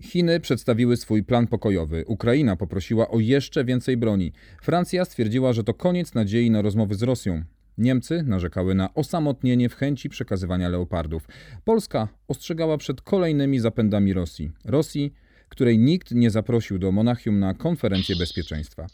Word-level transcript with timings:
Chiny 0.00 0.40
przedstawiły 0.40 0.96
swój 0.96 1.24
plan 1.24 1.46
pokojowy. 1.46 2.04
Ukraina 2.06 2.56
poprosiła 2.56 3.08
o 3.08 3.20
jeszcze 3.20 3.64
więcej 3.64 3.96
broni. 3.96 4.32
Francja 4.62 5.04
stwierdziła, 5.04 5.52
że 5.52 5.64
to 5.64 5.74
koniec 5.74 6.14
nadziei 6.14 6.50
na 6.50 6.62
rozmowy 6.62 6.94
z 6.94 7.02
Rosją. 7.02 7.42
Niemcy 7.78 8.22
narzekały 8.22 8.74
na 8.74 8.94
osamotnienie 8.94 9.68
w 9.68 9.74
chęci 9.74 10.08
przekazywania 10.08 10.68
leopardów. 10.68 11.28
Polska 11.64 12.08
ostrzegała 12.28 12.78
przed 12.78 13.00
kolejnymi 13.00 13.58
zapędami 13.58 14.12
Rosji. 14.12 14.50
Rosji, 14.64 15.14
której 15.48 15.78
nikt 15.78 16.12
nie 16.12 16.30
zaprosił 16.30 16.78
do 16.78 16.92
Monachium 16.92 17.38
na 17.38 17.54
konferencję 17.54 18.16
bezpieczeństwa. 18.16 18.86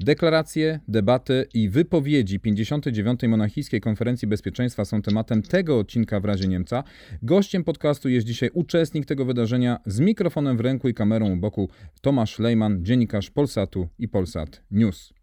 Deklaracje, 0.00 0.80
debaty 0.88 1.46
i 1.54 1.68
wypowiedzi 1.68 2.40
59. 2.40 3.20
Monachijskiej 3.28 3.80
Konferencji 3.80 4.28
Bezpieczeństwa 4.28 4.84
są 4.84 5.02
tematem 5.02 5.42
tego 5.42 5.78
odcinka 5.78 6.20
w 6.20 6.24
razie 6.24 6.48
Niemca. 6.48 6.84
Gościem 7.22 7.64
podcastu 7.64 8.08
jest 8.08 8.26
dzisiaj 8.26 8.50
uczestnik 8.52 9.06
tego 9.06 9.24
wydarzenia 9.24 9.78
z 9.86 10.00
mikrofonem 10.00 10.56
w 10.56 10.60
ręku 10.60 10.88
i 10.88 10.94
kamerą 10.94 11.32
u 11.32 11.36
boku 11.36 11.68
Tomasz 12.00 12.38
Lejman, 12.38 12.84
dziennikarz 12.84 13.30
Polsatu 13.30 13.88
i 13.98 14.08
Polsat 14.08 14.62
News. 14.70 15.17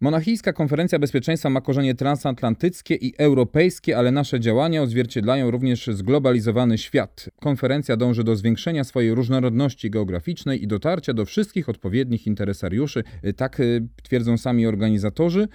Monachijska 0.00 0.52
Konferencja 0.52 0.98
Bezpieczeństwa 0.98 1.50
ma 1.50 1.60
korzenie 1.60 1.94
transatlantyckie 1.94 2.94
i 2.94 3.14
europejskie, 3.18 3.98
ale 3.98 4.12
nasze 4.12 4.40
działania 4.40 4.82
odzwierciedlają 4.82 5.50
również 5.50 5.86
zglobalizowany 5.86 6.78
świat. 6.78 7.30
Konferencja 7.40 7.96
dąży 7.96 8.24
do 8.24 8.36
zwiększenia 8.36 8.84
swojej 8.84 9.14
różnorodności 9.14 9.90
geograficznej 9.90 10.62
i 10.62 10.66
dotarcia 10.66 11.12
do 11.14 11.24
wszystkich 11.24 11.68
odpowiednich 11.68 12.26
interesariuszy, 12.26 13.04
tak 13.36 13.60
y, 13.60 13.86
twierdzą 14.02 14.38
sami 14.38 14.66
organizatorzy. 14.66 15.48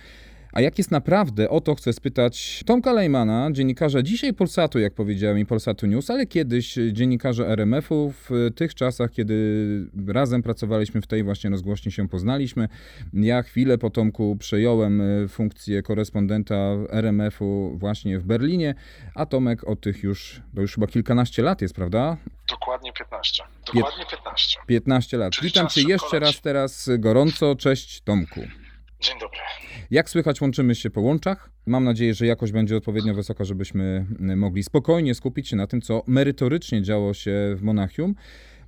A 0.53 0.61
jak 0.61 0.77
jest 0.77 0.91
naprawdę, 0.91 1.49
o 1.49 1.61
to 1.61 1.75
chcę 1.75 1.93
spytać 1.93 2.63
Tomka 2.65 2.93
Lejmana, 2.93 3.49
dziennikarza 3.51 4.01
dzisiaj 4.01 4.33
Polsatu, 4.33 4.79
jak 4.79 4.93
powiedziałem, 4.93 5.39
i 5.39 5.45
Polsatu 5.45 5.87
News, 5.87 6.09
ale 6.09 6.25
kiedyś 6.25 6.75
dziennikarza 6.91 7.45
RMF-u 7.45 8.11
w 8.11 8.29
tych 8.55 8.75
czasach, 8.75 9.11
kiedy 9.11 9.35
razem 10.07 10.43
pracowaliśmy 10.43 11.01
w 11.01 11.07
tej 11.07 11.23
właśnie 11.23 11.49
rozgłośni, 11.49 11.91
się 11.91 12.09
poznaliśmy. 12.09 12.69
Ja 13.13 13.43
chwilę 13.43 13.77
po 13.77 13.89
Tomku 13.89 14.35
przejąłem 14.39 15.01
e, 15.01 15.27
funkcję 15.27 15.83
korespondenta 15.83 16.55
RMF-u 16.89 17.77
właśnie 17.77 18.19
w 18.19 18.23
Berlinie, 18.23 18.75
a 19.15 19.25
Tomek 19.25 19.63
o 19.63 19.75
tych 19.75 20.03
już, 20.03 20.41
to 20.55 20.61
już 20.61 20.75
chyba 20.75 20.87
kilkanaście 20.87 21.43
lat 21.43 21.61
jest, 21.61 21.75
prawda? 21.75 22.17
Dokładnie 22.49 22.93
15. 22.93 23.43
Dokładnie 23.73 24.05
15. 24.11 24.59
15 24.67 25.17
lat. 25.17 25.33
Czyli 25.33 25.47
Witam 25.47 25.67
Cię 25.67 25.81
jeszcze 25.81 26.19
raz 26.19 26.41
teraz 26.41 26.89
gorąco. 26.99 27.55
Cześć 27.55 28.01
Tomku. 28.01 28.41
Dzień 29.03 29.19
dobry. 29.19 29.39
Jak 29.91 30.09
słychać, 30.09 30.41
łączymy 30.41 30.75
się 30.75 30.89
po 30.89 31.01
łączach. 31.01 31.49
Mam 31.65 31.83
nadzieję, 31.83 32.13
że 32.13 32.25
jakość 32.25 32.51
będzie 32.51 32.77
odpowiednio 32.77 33.13
wysoka, 33.13 33.43
żebyśmy 33.43 34.05
y, 34.31 34.35
mogli 34.35 34.63
spokojnie 34.63 35.15
skupić 35.15 35.49
się 35.49 35.55
na 35.55 35.67
tym, 35.67 35.81
co 35.81 36.03
merytorycznie 36.07 36.81
działo 36.81 37.13
się 37.13 37.31
w 37.55 37.61
Monachium 37.61 38.15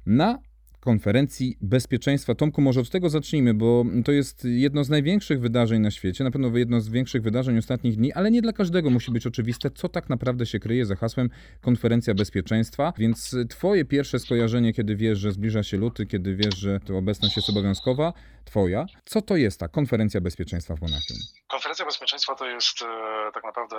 na 0.06 0.40
konferencji 0.86 1.58
bezpieczeństwa. 1.62 2.36
Tomku, 2.36 2.62
może 2.62 2.80
od 2.80 2.90
tego 2.90 3.10
zacznijmy, 3.10 3.54
bo 3.54 3.86
to 4.06 4.12
jest 4.12 4.46
jedno 4.46 4.84
z 4.84 4.90
największych 4.90 5.40
wydarzeń 5.40 5.82
na 5.82 5.92
świecie, 5.92 6.24
na 6.24 6.32
pewno 6.32 6.58
jedno 6.58 6.82
z 6.82 6.90
większych 6.90 7.22
wydarzeń 7.22 7.58
ostatnich 7.58 7.96
dni, 7.96 8.14
ale 8.14 8.32
nie 8.32 8.42
dla 8.42 8.54
każdego 8.54 8.90
musi 8.90 9.12
być 9.12 9.28
oczywiste, 9.28 9.72
co 9.72 9.90
tak 9.90 10.10
naprawdę 10.10 10.46
się 10.46 10.60
kryje 10.60 10.86
za 10.86 10.96
hasłem 10.96 11.30
konferencja 11.62 12.14
bezpieczeństwa. 12.14 12.94
Więc 12.98 13.36
twoje 13.50 13.86
pierwsze 13.86 14.20
skojarzenie, 14.20 14.74
kiedy 14.74 14.96
wiesz, 14.96 15.20
że 15.20 15.32
zbliża 15.32 15.64
się 15.64 15.78
luty, 15.78 16.06
kiedy 16.06 16.36
wiesz, 16.36 16.58
że 16.58 16.80
to 16.80 16.98
obecność 16.98 17.36
jest 17.36 17.50
obowiązkowa, 17.50 18.14
twoja. 18.46 18.86
Co 19.06 19.22
to 19.22 19.36
jest 19.36 19.60
ta 19.60 19.68
konferencja 19.68 20.22
bezpieczeństwa 20.22 20.76
w 20.76 20.82
Monachium? 20.82 21.18
Konferencja 21.48 21.86
Bezpieczeństwa 21.86 22.36
to 22.36 22.46
jest 22.46 22.82
e, 22.82 23.32
tak 23.34 23.44
naprawdę 23.44 23.76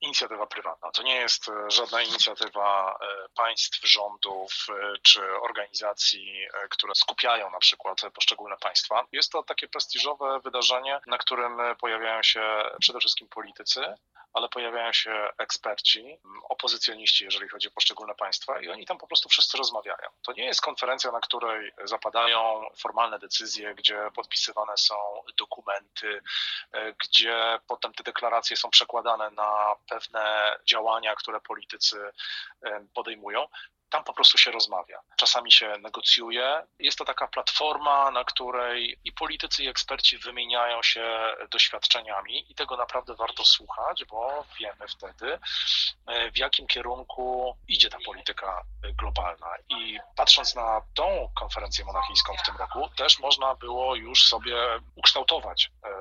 inicjatywa 0.00 0.46
prywatna. 0.46 0.90
To 0.90 1.02
nie 1.02 1.14
jest 1.14 1.48
e, 1.48 1.70
żadna 1.70 2.02
inicjatywa 2.02 2.98
e, 3.00 3.28
państw, 3.34 3.88
rządów 3.88 4.52
e, 4.68 4.98
czy 5.02 5.40
organizacji, 5.40 6.46
które 6.70 6.94
skupiają 6.94 7.50
na 7.50 7.58
przykład 7.58 8.00
poszczególne 8.14 8.56
państwa. 8.56 9.06
Jest 9.12 9.32
to 9.32 9.42
takie 9.42 9.68
prestiżowe 9.68 10.40
wydarzenie, 10.44 11.00
na 11.06 11.18
którym 11.18 11.58
pojawiają 11.80 12.22
się 12.22 12.62
przede 12.80 12.98
wszystkim 12.98 13.28
politycy, 13.28 13.94
ale 14.32 14.48
pojawiają 14.48 14.92
się 14.92 15.28
eksperci, 15.38 16.18
opozycjoniści, 16.48 17.24
jeżeli 17.24 17.48
chodzi 17.48 17.68
o 17.68 17.70
poszczególne 17.70 18.14
państwa, 18.14 18.60
i 18.60 18.68
oni 18.68 18.86
tam 18.86 18.98
po 18.98 19.06
prostu 19.06 19.28
wszyscy 19.28 19.58
rozmawiają. 19.58 20.08
To 20.22 20.32
nie 20.32 20.44
jest 20.44 20.60
konferencja, 20.60 21.12
na 21.12 21.20
której 21.20 21.72
zapadają 21.84 22.64
formalne 22.78 23.18
decyzje, 23.18 23.74
gdzie 23.74 24.10
podpisywane 24.14 24.76
są 24.76 24.94
dokumenty, 25.38 26.22
gdzie 27.04 27.58
potem 27.66 27.92
te 27.92 28.02
deklaracje 28.02 28.56
są 28.56 28.70
przekładane 28.70 29.30
na 29.30 29.76
pewne 29.96 30.56
działania, 30.66 31.14
które 31.14 31.40
politycy 31.40 31.96
e, 32.64 32.86
podejmują. 32.94 33.46
Tam 33.88 34.04
po 34.04 34.12
prostu 34.12 34.38
się 34.38 34.50
rozmawia. 34.50 35.00
Czasami 35.16 35.52
się 35.52 35.78
negocjuje. 35.78 36.66
Jest 36.78 36.98
to 36.98 37.04
taka 37.04 37.28
platforma, 37.28 38.10
na 38.10 38.24
której 38.24 38.98
i 39.04 39.12
politycy, 39.12 39.64
i 39.64 39.68
eksperci 39.68 40.18
wymieniają 40.18 40.82
się 40.82 41.34
doświadczeniami, 41.50 42.52
i 42.52 42.54
tego 42.54 42.76
naprawdę 42.76 43.14
warto 43.14 43.44
słuchać, 43.44 44.04
bo 44.04 44.44
wiemy 44.60 44.88
wtedy, 44.88 45.38
e, 46.06 46.30
w 46.30 46.36
jakim 46.36 46.66
kierunku 46.66 47.56
idzie 47.68 47.88
ta 47.90 47.98
polityka 48.06 48.62
globalna. 48.98 49.54
I 49.68 49.98
patrząc 50.16 50.54
na 50.54 50.80
tą 50.94 51.30
konferencję 51.34 51.84
monachijską 51.84 52.34
w 52.42 52.46
tym 52.46 52.56
roku, 52.56 52.88
też 52.96 53.18
można 53.18 53.54
było 53.54 53.94
już 53.94 54.28
sobie 54.28 54.56
ukształtować 54.94 55.70
e, 55.84 55.95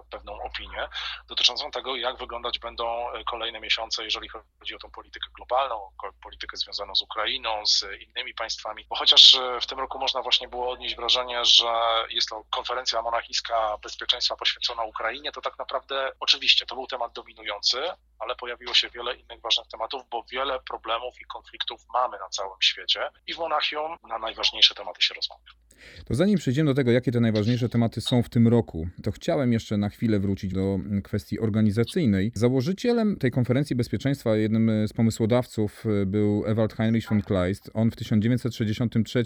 opinię 0.55 0.87
dotyczącą 1.27 1.71
tego, 1.71 1.95
jak 1.95 2.17
wyglądać 2.17 2.59
będą 2.59 3.11
e, 3.11 3.23
kolejne 3.23 3.59
miesiące, 3.59 4.03
jeżeli 4.03 4.29
chodzi 4.29 4.75
o 4.75 4.79
tą 4.79 4.91
politykę 4.91 5.27
globalną, 5.35 5.91
politykę 6.23 6.57
związaną 6.57 6.95
z 6.95 7.01
Ukrainą, 7.01 7.65
z 7.65 7.85
innymi 8.07 8.33
państwami. 8.33 8.85
Bo 8.89 8.95
chociaż 8.95 9.33
e, 9.33 9.61
w 9.61 9.67
tym 9.67 9.79
roku 9.79 9.99
można 9.99 10.21
właśnie 10.21 10.47
było 10.47 10.69
odnieść 10.69 10.95
wrażenie, 10.95 11.45
że 11.45 11.73
jest 12.09 12.29
to 12.29 12.43
konferencja 12.49 13.01
monachijska 13.01 13.77
bezpieczeństwa 13.77 14.35
poświęcona 14.35 14.83
Ukrainie, 14.83 15.31
to 15.31 15.41
tak 15.41 15.59
naprawdę 15.59 16.11
oczywiście 16.19 16.65
to 16.65 16.75
był 16.75 16.87
temat 16.87 17.13
dominujący, 17.13 17.81
ale 18.19 18.35
pojawiło 18.35 18.73
się 18.73 18.89
wiele 18.89 19.15
innych 19.15 19.41
ważnych 19.41 19.67
tematów, 19.67 20.09
bo 20.09 20.23
wiele 20.31 20.59
problemów 20.59 21.21
i 21.21 21.25
konfliktów 21.25 21.81
mamy 21.93 22.19
na 22.19 22.29
całym 22.29 22.61
świecie 22.61 23.09
i 23.27 23.33
w 23.33 23.37
Monachium 23.37 23.97
na 24.03 24.19
najważniejsze 24.19 24.75
tematy 24.75 25.01
się 25.01 25.13
rozmawia. 25.13 25.64
To 26.05 26.15
zanim 26.15 26.37
przejdziemy 26.37 26.69
do 26.69 26.73
tego, 26.73 26.91
jakie 26.91 27.11
te 27.11 27.19
najważniejsze 27.19 27.69
tematy 27.69 28.01
są 28.01 28.23
w 28.23 28.29
tym 28.29 28.47
roku, 28.47 28.87
to 29.03 29.11
chciałem 29.11 29.53
jeszcze 29.53 29.77
na 29.77 29.89
chwilę 29.89 30.19
wrócić 30.19 30.53
do 30.53 30.79
kwestii 31.03 31.39
organizacyjnej. 31.39 32.31
Założycielem 32.33 33.15
tej 33.17 33.31
konferencji 33.31 33.75
bezpieczeństwa, 33.75 34.35
jednym 34.35 34.71
z 34.87 34.93
pomysłodawców 34.93 35.85
y, 36.01 36.05
był 36.05 36.43
Ewald 36.45 36.73
Heinrich 36.73 37.09
von 37.09 37.21
Kleist. 37.21 37.71
On 37.73 37.91
w 37.91 37.95
1963 37.95 39.23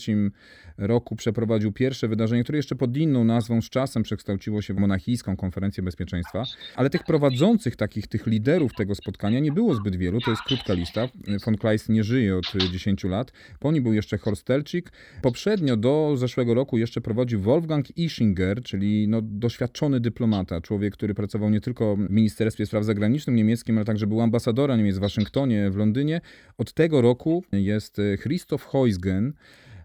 roku 0.77 1.15
przeprowadził 1.15 1.71
pierwsze 1.71 2.07
wydarzenie, 2.07 2.43
które 2.43 2.57
jeszcze 2.57 2.75
pod 2.75 2.97
inną 2.97 3.23
nazwą 3.23 3.61
z 3.61 3.69
czasem 3.69 4.03
przekształciło 4.03 4.61
się 4.61 4.73
w 4.73 4.77
monachijską 4.77 5.37
konferencję 5.37 5.83
bezpieczeństwa. 5.83 6.43
Ale 6.75 6.89
tych 6.89 7.03
prowadzących, 7.03 7.75
takich 7.75 8.07
tych 8.07 8.27
liderów 8.27 8.73
tego 8.73 8.95
spotkania 8.95 9.39
nie 9.39 9.51
było 9.51 9.75
zbyt 9.75 9.95
wielu. 9.95 10.21
To 10.21 10.31
jest 10.31 10.43
krótka 10.43 10.73
lista. 10.73 11.07
Von 11.45 11.57
Kleist 11.57 11.89
nie 11.89 12.03
żyje 12.03 12.37
od 12.37 12.55
y, 12.55 12.71
10 12.71 13.03
lat. 13.03 13.31
Po 13.59 13.71
nim 13.71 13.83
był 13.83 13.93
jeszcze 13.93 14.17
Horst 14.17 14.43
Telczyk. 14.43 14.91
Poprzednio 15.21 15.77
do 15.77 16.13
zeszłego 16.17 16.38
roku 16.47 16.77
jeszcze 16.77 17.01
prowadził 17.01 17.41
Wolfgang 17.41 17.97
Ischinger, 17.97 18.63
czyli 18.63 19.07
no, 19.07 19.21
doświadczony 19.21 19.99
dyplomata, 19.99 20.61
człowiek, 20.61 20.93
który 20.93 21.13
pracował 21.13 21.49
nie 21.49 21.61
tylko 21.61 21.95
w 21.95 22.09
Ministerstwie 22.09 22.65
Spraw 22.65 22.83
Zagranicznych 22.83 23.35
niemieckim, 23.35 23.77
ale 23.77 23.85
także 23.85 24.07
był 24.07 24.21
ambasadorem 24.21 24.77
Niemiec 24.77 24.97
w 24.97 24.99
Waszyngtonie, 24.99 25.69
w 25.69 25.75
Londynie. 25.75 26.21
Od 26.57 26.73
tego 26.73 27.01
roku 27.01 27.43
jest 27.51 28.01
Christoph 28.23 28.65
Heusgen, 28.65 29.33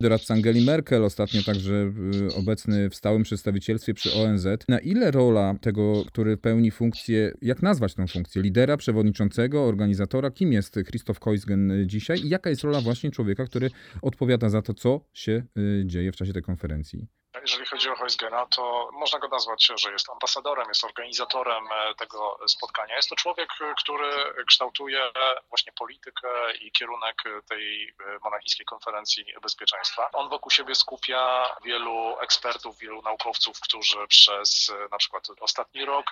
doradca 0.01 0.35
Angeli 0.35 0.65
Merkel, 0.65 1.05
ostatnio 1.05 1.43
także 1.43 1.93
obecny 2.37 2.91
w 2.91 2.95
stałym 2.95 3.23
przedstawicielstwie 3.23 3.95
przy 3.95 4.13
ONZ. 4.13 4.47
Na 4.69 4.79
ile 4.79 5.11
rola 5.11 5.55
tego, 5.61 6.05
który 6.07 6.37
pełni 6.37 6.71
funkcję, 6.71 7.33
jak 7.43 7.63
nazwać 7.63 7.95
tą 7.95 8.07
funkcję, 8.07 8.43
lidera, 8.43 8.77
przewodniczącego, 8.77 9.65
organizatora, 9.65 10.31
kim 10.31 10.53
jest 10.53 10.79
Christoph 10.89 11.21
Heusgen 11.21 11.71
y, 11.71 11.87
dzisiaj 11.87 12.21
i 12.21 12.29
jaka 12.29 12.51
jest 12.51 12.63
rola 12.63 12.81
właśnie 12.81 13.11
człowieka, 13.11 13.45
który 13.45 13.71
odpowiada 14.03 14.49
za 14.49 14.63
to, 14.63 14.75
co 14.75 15.01
się 15.13 15.43
y, 15.59 15.83
dzieje 15.87 16.13
w 16.13 16.17
czasie 16.17 16.33
tej 16.33 16.43
konferencji? 16.43 17.07
Jeżeli 17.43 17.67
chodzi 17.67 17.91
o 17.91 17.97
Heusgena, 17.97 18.47
to 18.47 18.91
można 18.93 19.19
go 19.19 19.29
nazwać, 19.29 19.73
że 19.75 19.93
jest 19.93 20.11
ambasadorem, 20.11 20.69
jest 20.69 20.85
organizatorem 20.85 21.65
e, 21.73 21.95
tego 21.95 22.39
spotkania. 22.47 22.97
Jest 22.97 23.09
to 23.09 23.17
człowiek, 23.17 23.49
e, 23.61 23.75
który 23.79 24.35
kształtuje 24.47 25.13
właśnie 25.49 25.73
politykę 25.73 26.29
i 26.61 26.73
kierunek 26.73 27.23
tej 27.49 27.89
e, 27.89 28.19
monachijskiej 28.25 28.67
konferencji 28.67 29.25
bezpieczeństwa. 29.43 30.11
On 30.13 30.29
wokół 30.29 30.51
siebie 30.51 30.75
skupia 30.75 31.49
wielu 31.65 32.19
ekspertów, 32.21 32.79
wielu 32.79 33.03
naukowców, 33.03 33.61
którzy 33.61 34.07
przez 34.07 34.73
na 34.91 34.99
przykład 34.99 35.27
ostatni 35.41 35.85
rok 35.85 36.07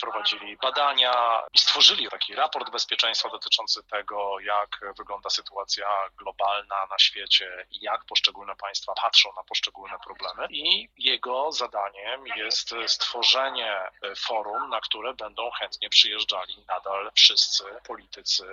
prowadzili 0.00 0.56
badania 0.56 1.42
i 1.52 1.58
stworzyli 1.58 2.08
taki 2.08 2.34
raport 2.34 2.70
bezpieczeństwa 2.70 3.28
dotyczący 3.28 3.82
tego, 3.82 4.40
jak 4.40 4.80
wygląda 4.98 5.30
sytuacja 5.30 5.86
globalna 6.16 6.86
na 6.90 6.98
świecie 6.98 7.66
i 7.70 7.80
jak 7.80 8.04
poszczególne 8.04 8.56
państwa 8.56 8.94
patrzą 9.02 9.32
na 9.36 9.44
poszczególne 9.44 9.98
problemy. 10.04 10.46
I 10.50 10.63
I 10.66 10.88
jego 10.98 11.52
zadaniem 11.52 12.26
jest 12.26 12.74
stworzenie 12.86 13.90
forum, 14.16 14.70
na 14.70 14.80
które 14.80 15.14
będą 15.14 15.50
chętnie 15.50 15.90
przyjeżdżali 15.90 16.64
nadal 16.68 17.10
wszyscy 17.14 17.64
politycy, 17.86 18.46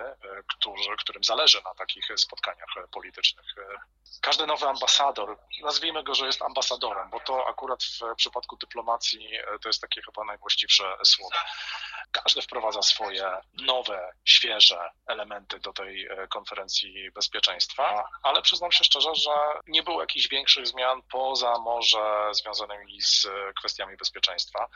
którzy, 0.48 0.90
którym 1.00 1.24
zależy 1.24 1.62
na 1.66 1.74
takich 1.74 2.08
spotkaniach 2.16 2.70
politycznych. 2.92 3.46
Każdy 4.22 4.48
nowy 4.48 4.68
ambasador, 4.68 5.38
nazwijmy 5.62 6.04
go, 6.04 6.16
że 6.16 6.26
jest 6.26 6.42
ambasadorem, 6.42 7.10
bo 7.10 7.20
to 7.20 7.48
akurat 7.48 7.84
w 7.84 8.16
przypadku 8.16 8.56
dyplomacji 8.56 9.30
to 9.62 9.70
jest 9.70 9.82
takie 9.82 10.02
chyba 10.02 10.24
najwłaściwsze 10.24 10.98
słowo. 11.04 11.36
Każdy 12.12 12.42
wprowadza 12.42 12.82
swoje 12.82 13.32
nowe, 13.54 14.14
świeże 14.26 14.92
elementy 15.08 15.60
do 15.60 15.74
tej 15.74 16.10
konferencji 16.30 17.12
bezpieczeństwa, 17.12 18.10
ale 18.24 18.42
przyznam 18.42 18.72
się 18.72 18.84
szczerze, 18.84 19.16
że 19.16 19.32
nie 19.68 19.84
było 19.84 20.02
jakichś 20.02 20.28
większych 20.28 20.68
zmian 20.68 21.02
poza 21.02 21.58
może 21.58 22.01
związanymi 22.34 23.02
z 23.02 23.28
kwestiami 23.60 23.98
bezpieczeństwa. 23.98 24.68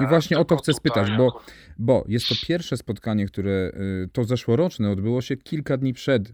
I 0.00 0.06
właśnie 0.06 0.38
o 0.38 0.44
to 0.44 0.56
chcę 0.56 0.72
spytać, 0.72 1.10
bo, 1.10 1.42
bo 1.78 2.04
jest 2.08 2.28
to 2.28 2.34
pierwsze 2.46 2.76
spotkanie, 2.76 3.26
które 3.26 3.50
y, 3.50 4.08
to 4.12 4.24
zeszłoroczne 4.24 4.90
odbyło 4.90 5.22
się 5.22 5.36
kilka 5.36 5.76
dni 5.76 5.92
przed 5.92 6.32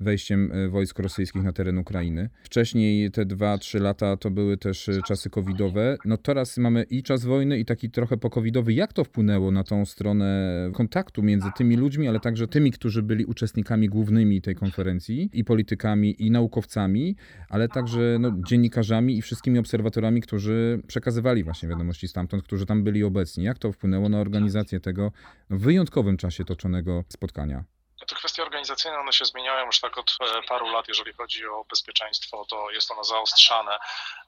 wejściem 0.00 0.52
e, 0.52 0.68
wojsk 0.68 0.98
rosyjskich 0.98 1.42
na 1.42 1.52
teren 1.52 1.78
Ukrainy. 1.78 2.28
Wcześniej 2.42 3.10
te 3.10 3.24
dwa, 3.24 3.58
trzy 3.58 3.78
lata 3.78 4.16
to 4.16 4.30
były 4.30 4.56
też 4.56 4.88
e, 4.88 5.02
czasy 5.02 5.30
covidowe. 5.30 5.96
No 6.04 6.16
teraz 6.16 6.58
mamy 6.58 6.82
i 6.82 7.02
czas 7.02 7.24
wojny, 7.24 7.58
i 7.58 7.64
taki 7.64 7.90
trochę 7.90 8.16
pokowidowy. 8.16 8.72
Jak 8.72 8.92
to 8.92 9.04
wpłynęło 9.04 9.50
na 9.50 9.64
tą 9.64 9.84
stronę 9.84 10.70
kontaktu 10.74 11.22
między 11.22 11.48
tymi 11.56 11.76
ludźmi, 11.76 12.08
ale 12.08 12.20
także 12.20 12.48
tymi, 12.48 12.70
którzy 12.70 13.02
byli 13.02 13.24
uczestnikami 13.24 13.88
głównymi 13.88 14.42
tej 14.42 14.54
konferencji, 14.54 15.30
i 15.32 15.44
politykami, 15.44 16.22
i 16.22 16.30
naukowcami, 16.30 17.16
ale 17.48 17.68
także 17.68 18.16
no, 18.20 18.32
dziennikarzami 18.48 19.18
i 19.18 19.22
wszystkimi 19.22 19.58
obserwatorami, 19.58 20.20
którzy 20.20 20.82
przekazywali 20.86 21.44
właśnie 21.44 21.68
wiadomości 21.68 22.08
stamtąd, 22.08 22.42
którzy 22.42 22.66
tam 22.66 22.84
byli 22.84 23.04
obecni. 23.04 23.44
Jak 23.44 23.58
to 23.58 23.72
wpłynęło 23.72 24.08
na 24.08 24.20
organizację 24.20 24.80
tego 24.80 25.12
no, 25.50 25.58
wyjątkowym 25.58 26.16
czasie 26.16 26.44
toczonego 26.44 27.04
spotkania? 27.08 27.75
Te 28.06 28.14
kwestie 28.14 28.42
organizacyjne, 28.42 28.98
one 28.98 29.12
się 29.12 29.24
zmieniają 29.24 29.66
już 29.66 29.80
tak 29.80 29.98
od 29.98 30.16
e, 30.20 30.42
paru 30.42 30.68
lat, 30.68 30.88
jeżeli 30.88 31.12
chodzi 31.12 31.46
o 31.46 31.64
bezpieczeństwo, 31.70 32.46
to 32.48 32.70
jest 32.70 32.90
ono 32.90 33.04
zaostrzane. 33.04 33.78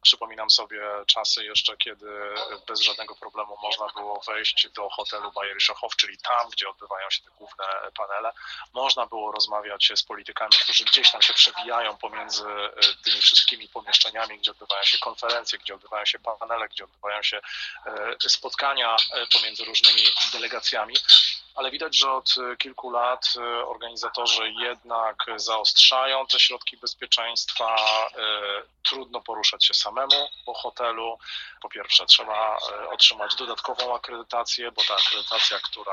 Przypominam 0.02 0.50
sobie 0.50 0.80
czasy 1.06 1.44
jeszcze, 1.44 1.76
kiedy 1.76 2.34
bez 2.66 2.80
żadnego 2.80 3.14
problemu 3.14 3.58
można 3.62 3.88
było 3.88 4.20
wejść 4.26 4.69
do 4.69 4.88
hotelu 4.88 5.32
Bayerischer 5.32 5.76
Hof, 5.76 5.96
czyli 5.96 6.19
tam, 6.19 6.50
gdzie 6.50 6.69
odbywają 6.69 7.10
się 7.10 7.22
te 7.22 7.30
główne 7.30 7.64
panele. 7.96 8.32
Można 8.72 9.06
było 9.06 9.32
rozmawiać 9.32 9.92
z 9.94 10.02
politykami, 10.02 10.52
którzy 10.52 10.84
gdzieś 10.84 11.10
tam 11.10 11.22
się 11.22 11.34
przewijają 11.34 11.96
pomiędzy 11.96 12.48
e, 12.48 12.70
tymi 13.04 13.20
wszystkimi 13.20 13.69
pomieszczeniami, 13.69 14.38
gdzie 14.38 14.50
odbywają 14.50 14.84
się 14.84 14.98
konferencje, 14.98 15.58
gdzie 15.58 15.75
odbywają 15.75 16.04
się 16.04 16.19
panele, 16.19 16.69
gdzie 16.69 16.84
odbywają 16.84 17.22
się 17.22 17.40
e, 17.86 18.28
spotkania 18.28 18.96
pomiędzy 19.32 19.64
różnymi 19.64 20.02
delegacjami 20.32 20.94
ale 21.58 21.70
widać, 21.70 21.99
że 21.99 22.12
od 22.12 22.34
kilku 22.58 22.90
lat 22.90 23.34
organizatorzy 23.66 24.52
jednak 24.60 25.26
zaostrzają 25.37 26.26
te 26.26 26.40
środki 26.40 26.76
bezpieczeństwa. 26.76 27.76
E, 27.76 28.62
trudno 28.82 29.20
poruszać 29.20 29.64
się 29.66 29.75
samemu 29.75 30.28
po 30.46 30.55
hotelu. 30.55 31.19
Po 31.62 31.69
pierwsze, 31.69 32.06
trzeba 32.06 32.56
e, 32.56 32.88
otrzymać 32.88 33.34
dodatkową 33.37 33.94
akredytację, 33.94 34.72
bo 34.72 34.82
ta 34.88 34.96
akredytacja, 34.96 35.58
która 35.60 35.93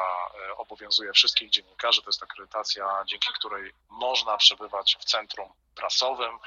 e, 0.49 0.57
obowiązuje 0.57 1.13
wszystkich 1.13 1.49
dziennikarzy, 1.49 2.01
to 2.01 2.09
jest 2.09 2.23
akredytacja, 2.23 3.03
dzięki 3.07 3.27
której 3.33 3.71
można 3.89 4.37
przebywać 4.37 4.97
w 4.99 5.05
centrum 5.05 5.49
prasowym, 5.75 6.37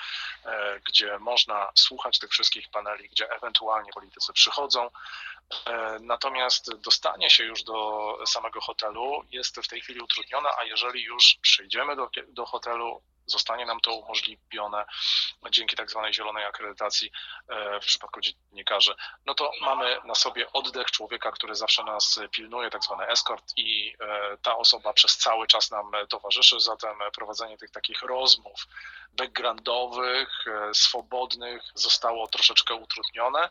gdzie 0.86 1.18
można 1.18 1.68
słuchać 1.74 2.18
tych 2.18 2.30
wszystkich 2.30 2.70
paneli, 2.70 3.08
gdzie 3.08 3.30
ewentualnie 3.30 3.92
politycy 3.92 4.32
przychodzą. 4.32 4.90
Natomiast 6.00 6.74
dostanie 6.74 7.30
się 7.30 7.44
już 7.44 7.62
do 7.62 8.18
samego 8.26 8.60
hotelu 8.60 9.24
jest 9.30 9.56
w 9.56 9.68
tej 9.68 9.80
chwili 9.80 10.00
utrudnione, 10.00 10.48
a 10.58 10.64
jeżeli 10.64 11.02
już 11.02 11.38
przyjdziemy 11.42 11.96
do, 11.96 12.10
do 12.28 12.46
hotelu, 12.46 13.02
zostanie 13.28 13.66
nam 13.66 13.80
to 13.80 13.94
umożliwione 13.94 14.84
dzięki 15.50 15.76
tak 15.76 15.90
zwanej 15.90 16.14
zielonej 16.14 16.44
akredytacji 16.44 17.10
e, 17.48 17.80
w 17.80 17.84
przypadku 17.84 18.20
dziennikarzy, 18.20 18.94
no 19.26 19.34
to 19.34 19.50
mamy 19.60 19.98
na 20.04 20.14
sobie 20.14 20.52
oddech 20.52 20.90
człowieka, 20.90 21.32
który 21.32 21.54
zawsze 21.54 21.84
nas 21.84 22.20
pilnuje, 22.30 22.70
tak 22.70 22.84
zwany 22.84 23.06
escort 23.06 23.52
i 23.56 23.96
e, 24.00 24.36
ta 24.42 24.56
osoba 24.56 24.92
przez 24.92 25.16
cały 25.16 25.46
czas 25.46 25.70
nam 25.70 25.92
towarzyszy, 26.08 26.60
zatem 26.60 26.98
prowadzenie 27.14 27.58
tych 27.58 27.70
takich 27.70 28.02
rozmów 28.02 28.66
backgroundowych, 29.12 30.44
e, 30.46 30.74
swobodnych 30.74 31.62
zostało 31.74 32.26
troszeczkę 32.26 32.74
utrudnione. 32.74 33.48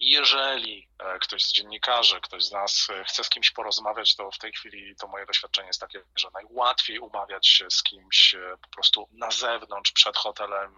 Jeżeli 0.00 0.88
e, 0.98 1.18
ktoś 1.18 1.44
z 1.44 1.52
dziennikarzy, 1.52 2.20
ktoś 2.20 2.44
z 2.44 2.52
nas 2.52 2.86
e, 2.90 3.04
chce 3.04 3.24
z 3.24 3.28
kimś 3.28 3.50
porozmawiać, 3.50 4.16
to 4.16 4.30
w 4.30 4.38
tej 4.38 4.52
chwili 4.52 4.96
to 4.96 5.08
moje 5.08 5.26
doświadczenie 5.26 5.66
jest 5.66 5.80
takie, 5.80 6.02
że 6.16 6.28
najłatwiej 6.34 6.98
umawiać 6.98 7.48
się 7.48 7.70
z 7.70 7.82
kimś 7.82 8.34
e, 8.34 8.56
po 8.62 8.68
prostu 8.68 9.08
na 9.12 9.30
zewnątrz, 9.30 9.92
przed 9.92 10.16
hotelem 10.16 10.74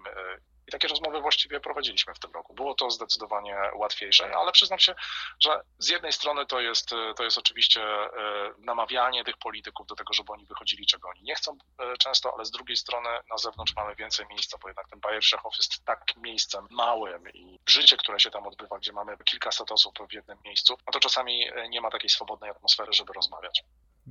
i 0.70 0.72
takie 0.72 0.88
rozmowy 0.88 1.20
właściwie 1.20 1.61
prowadziliśmy 1.61 2.14
w 2.14 2.19
tym 2.19 2.32
roku. 2.32 2.55
Było 2.55 2.75
to 2.75 2.90
zdecydowanie 2.90 3.56
łatwiejsze, 3.75 4.37
ale 4.37 4.52
przyznam 4.52 4.78
się, 4.78 4.94
że 5.40 5.61
z 5.78 5.88
jednej 5.88 6.12
strony 6.12 6.46
to 6.46 6.61
jest, 6.61 6.90
to 7.17 7.25
jest 7.25 7.38
oczywiście 7.38 7.82
e, 7.82 8.11
namawianie 8.58 9.25
tych 9.25 9.37
polityków 9.37 9.87
do 9.87 9.94
tego, 9.94 10.12
żeby 10.12 10.32
oni 10.32 10.46
wychodzili, 10.46 10.87
czego 10.87 11.08
oni 11.08 11.22
nie 11.22 11.34
chcą 11.34 11.58
e, 11.78 11.96
często, 11.96 12.34
ale 12.34 12.44
z 12.44 12.50
drugiej 12.50 12.76
strony 12.76 13.08
na 13.31 13.38
zewnątrz 13.38 13.76
mamy 13.76 13.94
więcej 13.94 14.26
miejsca, 14.26 14.58
bo 14.62 14.69
jednak 14.69 14.88
ten 14.88 15.00
Bayer 15.00 15.25
Szechow 15.25 15.56
jest 15.56 15.84
tak 15.84 16.17
miejscem 16.17 16.67
małym 16.70 17.31
i 17.34 17.58
życie, 17.69 17.96
które 17.96 18.20
się 18.20 18.31
tam 18.31 18.46
odbywa, 18.46 18.78
gdzie 18.78 18.93
mamy 18.93 19.16
kilkaset 19.25 19.73
osób 19.73 19.99
w 20.11 20.12
jednym 20.12 20.38
miejscu, 20.44 20.76
no 20.87 20.93
to 20.93 21.00
czasami 21.00 21.49
e, 21.49 21.69
nie 21.69 21.81
ma 21.81 21.90
takiej 21.90 22.11
swobodnej 22.11 22.50
atmosfery, 22.50 22.93
żeby 22.93 23.12
rozmawiać. 23.12 23.62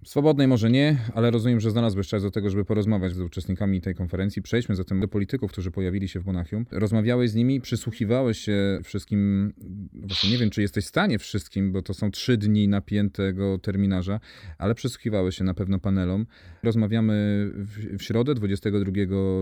Swobodnej 0.06 0.48
może 0.48 0.72
nie, 0.72 0.98
ale 1.16 1.32
rozumiem, 1.32 1.60
że 1.60 1.72
znalazłeś 1.72 2.08
czas 2.08 2.24
do 2.24 2.32
tego, 2.32 2.50
żeby 2.50 2.66
porozmawiać 2.66 3.14
z 3.14 3.20
uczestnikami 3.20 3.82
tej 3.82 3.96
konferencji. 3.96 4.42
Przejdźmy 4.42 4.76
zatem 4.76 5.00
do 5.00 5.08
polityków, 5.08 5.52
którzy 5.52 5.72
pojawili 5.72 6.08
się 6.08 6.20
w 6.20 6.26
Monachium. 6.26 6.66
Rozmawiałeś 6.72 7.30
z 7.30 7.36
nimi, 7.36 7.62
przysłuchiwałeś 7.62 8.40
się 8.40 8.80
wszystkim, 8.84 9.54
właśnie 9.94 10.30
nie 10.30 10.38
wiem, 10.38 10.50
czy 10.50 10.62
jesteś 10.62 10.86
w 10.86 10.88
stanie 10.88 11.20
wszystkim, 11.20 11.72
bo 11.72 11.82
to 11.82 11.94
są 11.94 12.12
trzy 12.12 12.38
dni 12.38 12.68
napiętego 12.68 13.58
terminarza, 13.58 14.20
ale 14.58 14.76
przysłuchiwałeś 14.76 15.38
się 15.38 15.44
na 15.44 15.54
pewno 15.54 15.80
panelom. 15.80 16.26
Rozmawiamy 16.64 17.14
w, 17.54 18.04
środę, 18.04 18.36
22 18.36 18.92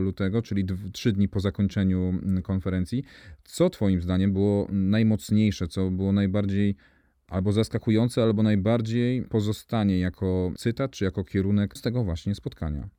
lutego, 0.01 0.42
czyli 0.42 0.65
trzy 0.94 1.12
dni 1.12 1.27
po 1.27 1.39
zakończeniu 1.39 2.13
konferencji. 2.44 3.03
Co 3.44 3.69
twoim 3.69 4.01
zdaniem 4.01 4.33
było 4.33 4.68
najmocniejsze, 4.71 5.68
co 5.68 5.92
było 5.92 6.12
najbardziej 6.12 6.75
albo 7.31 7.51
zaskakujące, 7.51 8.24
albo 8.24 8.44
najbardziej 8.44 9.21
pozostanie 9.24 10.00
jako 10.00 10.51
cytat, 10.57 10.91
czy 10.91 11.06
jako 11.06 11.24
kierunek 11.24 11.77
z 11.77 11.81
tego 11.81 12.03
właśnie 12.03 12.35
spotkania. 12.35 12.89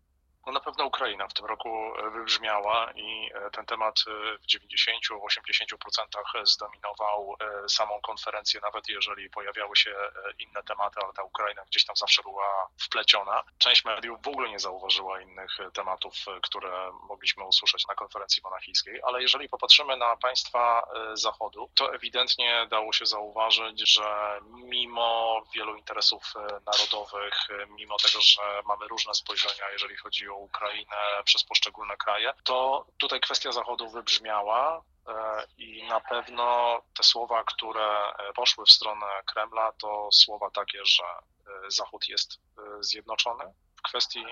No 0.46 0.52
na 0.52 0.60
pewno 0.60 0.88
Ukraina 0.99 1.29
w 1.29 1.35
tym 1.35 1.47
roku 1.47 1.93
e, 1.97 2.11
wybrzmiała 2.11 2.93
i 2.95 3.31
e, 3.35 3.50
ten 3.50 3.67
temat 3.67 3.95
e, 4.06 4.39
w 4.39 4.47
90-80% 4.47 6.47
zdominował 6.47 7.37
samą 7.69 8.00
konferencję, 8.00 8.61
nawet 8.62 8.88
jeżeli 8.88 9.31
pojawiały 9.31 9.76
się 9.76 9.95
inne 10.38 10.62
tematy, 10.62 11.00
ale 11.05 11.12
ta 11.12 11.23
Ukraina 11.23 11.64
gdzieś 11.64 11.85
tam 11.85 11.97
zawsze 11.97 12.23
była 12.23 12.69
wpleciona. 12.81 13.43
Część 13.59 13.85
mediów 13.85 14.23
w 14.23 14.28
ogóle 14.28 14.49
nie 14.49 14.59
zauważyła 14.59 15.21
innych 15.21 15.59
tematów, 15.75 16.14
które 16.43 16.93
mogliśmy 17.09 17.45
usłyszeć 17.45 17.87
na 17.87 17.95
konferencji 17.95 18.43
monachijskiej, 18.43 19.00
ale 19.02 19.23
jeżeli 19.23 19.49
popatrzymy 19.49 19.97
na 19.97 20.17
państwa 20.17 20.83
Zachodu, 21.12 21.71
to 21.75 21.95
ewidentnie 21.95 22.67
dało 22.71 22.93
się 22.93 23.07
zauważyć, 23.07 23.93
że 23.93 24.40
mimo 24.55 25.43
wielu 25.55 25.76
interesów 25.76 26.23
narodowych, 26.67 27.35
mimo 27.69 27.97
tego, 27.97 28.19
że 28.21 28.62
mamy 28.67 28.88
różne 28.88 29.14
spojrzenia, 29.14 29.71
jeżeli 29.73 29.97
chodzi 29.97 30.28
o 30.28 30.37
Ukrainę 30.37 30.88
przez 31.25 31.45
poszczególne 31.45 31.97
kraje, 31.97 32.33
to 32.45 32.87
tutaj 32.99 33.21
kwestia 33.21 33.52
Zachodu 33.52 33.90
wybrzmiała 33.90 34.83
e, 35.09 35.12
i 35.59 35.87
na 35.88 36.00
pewno 36.00 36.78
te 36.97 37.02
słowa, 37.02 37.45
które 37.45 38.12
e, 38.12 38.33
poszły 38.33 38.66
w 38.66 38.71
stronę 38.71 39.07
Kremla, 39.26 39.73
to 39.73 40.09
słowa 40.12 40.50
takie, 40.50 40.78
że 40.85 41.04
e, 41.04 41.71
Zachód 41.71 42.09
jest 42.09 42.40
zjednoczony 42.80 43.45
w 43.76 43.83
kwestii 43.83 44.25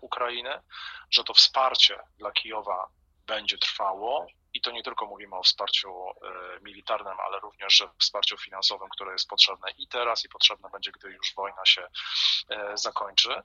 Ukrainy, 0.00 0.60
że 1.10 1.24
to 1.24 1.34
wsparcie 1.34 2.00
dla 2.18 2.32
Kijowa 2.32 2.88
będzie 3.26 3.58
trwało 3.58 4.26
i 4.54 4.60
to 4.60 4.70
nie 4.70 4.82
tylko 4.82 5.06
mówimy 5.06 5.36
o 5.36 5.42
wsparciu 5.42 5.94
militarnym, 6.62 7.20
ale 7.20 7.40
również 7.40 7.84
wsparciu 7.98 8.36
finansowym, 8.38 8.88
które 8.88 9.12
jest 9.12 9.28
potrzebne 9.28 9.70
i 9.78 9.88
teraz, 9.88 10.24
i 10.24 10.28
potrzebne 10.28 10.68
będzie, 10.72 10.92
gdy 10.92 11.10
już 11.10 11.34
wojna 11.34 11.66
się 11.66 11.88
zakończy. 12.74 13.42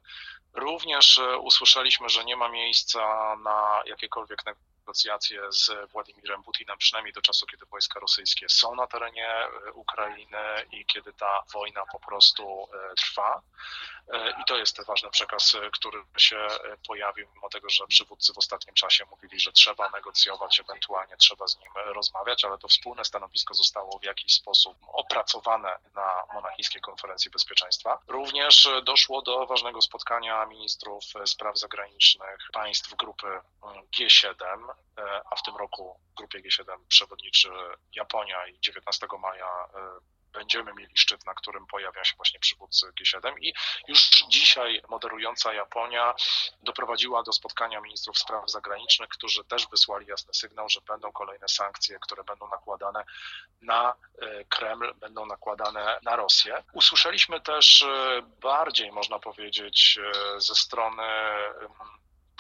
Również 0.54 1.18
e, 1.18 1.38
usłyszeliśmy, 1.38 2.10
że 2.10 2.26
nie 2.26 2.36
ma 2.36 2.50
miejsca 2.50 3.36
na 3.36 3.82
jakiekolwiek 3.86 4.44
z 5.50 5.92
Władimirem 5.92 6.44
Putinem, 6.44 6.78
przynajmniej 6.78 7.14
do 7.14 7.22
czasu, 7.22 7.46
kiedy 7.46 7.66
wojska 7.66 8.00
rosyjskie 8.00 8.50
są 8.50 8.76
na 8.76 8.88
terenie 8.88 9.30
e, 9.30 9.72
Ukrainy 9.74 10.66
i 10.72 10.86
kiedy 10.86 11.14
ta 11.14 11.44
wojna 11.54 11.84
po 11.92 12.00
prostu 12.00 12.68
e, 12.74 12.96
trwa. 12.96 13.42
E, 14.14 14.30
I 14.42 14.46
to 14.48 14.58
jest 14.58 14.86
ważny 14.86 15.10
przekaz, 15.10 15.56
który 15.72 16.04
się 16.18 16.48
pojawił, 16.88 17.28
mimo 17.36 17.50
tego, 17.50 17.70
że 17.70 17.88
przywódcy 17.88 18.34
w 18.34 18.38
ostatnim 18.38 18.76
czasie 18.76 19.06
mówili, 19.06 19.40
że 19.40 19.52
trzeba 19.52 19.90
negocjować, 19.90 20.60
ewentualnie 20.60 21.18
trzeba 21.18 21.48
z 21.48 21.60
nim 21.60 21.72
rozmawiać, 21.76 22.46
ale 22.46 22.58
to 22.58 22.68
wspólne 22.68 23.06
stanowisko 23.06 23.54
zostało 23.54 24.00
w 24.00 24.04
jakiś 24.04 24.34
sposób 24.34 24.78
opracowane 24.88 25.80
na 25.94 26.24
monachijskiej 26.34 26.82
konferencji 26.82 27.32
bezpieczeństwa. 27.32 28.00
Również 28.08 28.70
doszło 28.84 29.22
do 29.22 29.46
ważnego 29.46 29.82
spotkania 29.82 30.46
ministrów 30.46 31.04
spraw 31.26 31.60
zagranicznych 31.60 32.38
państw 32.54 32.96
grupy 32.96 33.42
G7, 33.98 34.73
a 35.32 35.36
w 35.36 35.44
tym 35.44 35.56
roku 35.56 36.00
w 36.12 36.14
grupie 36.14 36.40
G7 36.40 36.78
przewodniczy 36.88 37.50
Japonia 37.96 38.48
i 38.48 38.60
19 38.60 39.08
maja 39.22 39.68
e, 39.76 40.14
będziemy 40.34 40.74
mieli 40.74 40.98
szczyt, 40.98 41.26
na 41.26 41.34
którym 41.34 41.68
pojawia 41.68 42.04
się 42.04 42.16
właśnie 42.16 42.40
przywódcy 42.40 42.86
G7 43.02 43.34
i 43.42 43.54
już 43.88 44.00
dzisiaj 44.28 44.82
moderująca 44.90 45.54
Japonia 45.54 46.14
doprowadziła 46.64 47.24
do 47.24 47.34
spotkania 47.34 47.82
ministrów 47.82 48.18
spraw 48.18 48.52
zagranicznych, 48.52 49.10
którzy 49.10 49.44
też 49.44 49.68
wysłali 49.68 50.08
jasny 50.08 50.34
sygnał, 50.34 50.70
że 50.70 50.82
będą 50.82 51.12
kolejne 51.12 51.48
sankcje, 51.48 52.00
które 52.02 52.24
będą 52.24 52.48
nakładane 52.48 53.04
na 53.62 53.94
e, 54.22 54.46
Kreml, 54.46 54.94
będą 54.96 55.26
nakładane 55.26 56.00
na 56.04 56.16
Rosję. 56.16 56.64
Usłyszeliśmy 56.74 57.42
też 57.42 57.82
e, 57.82 58.22
bardziej, 58.22 58.92
można 58.92 59.20
powiedzieć, 59.20 60.00
ze 60.38 60.56
strony 60.56 61.04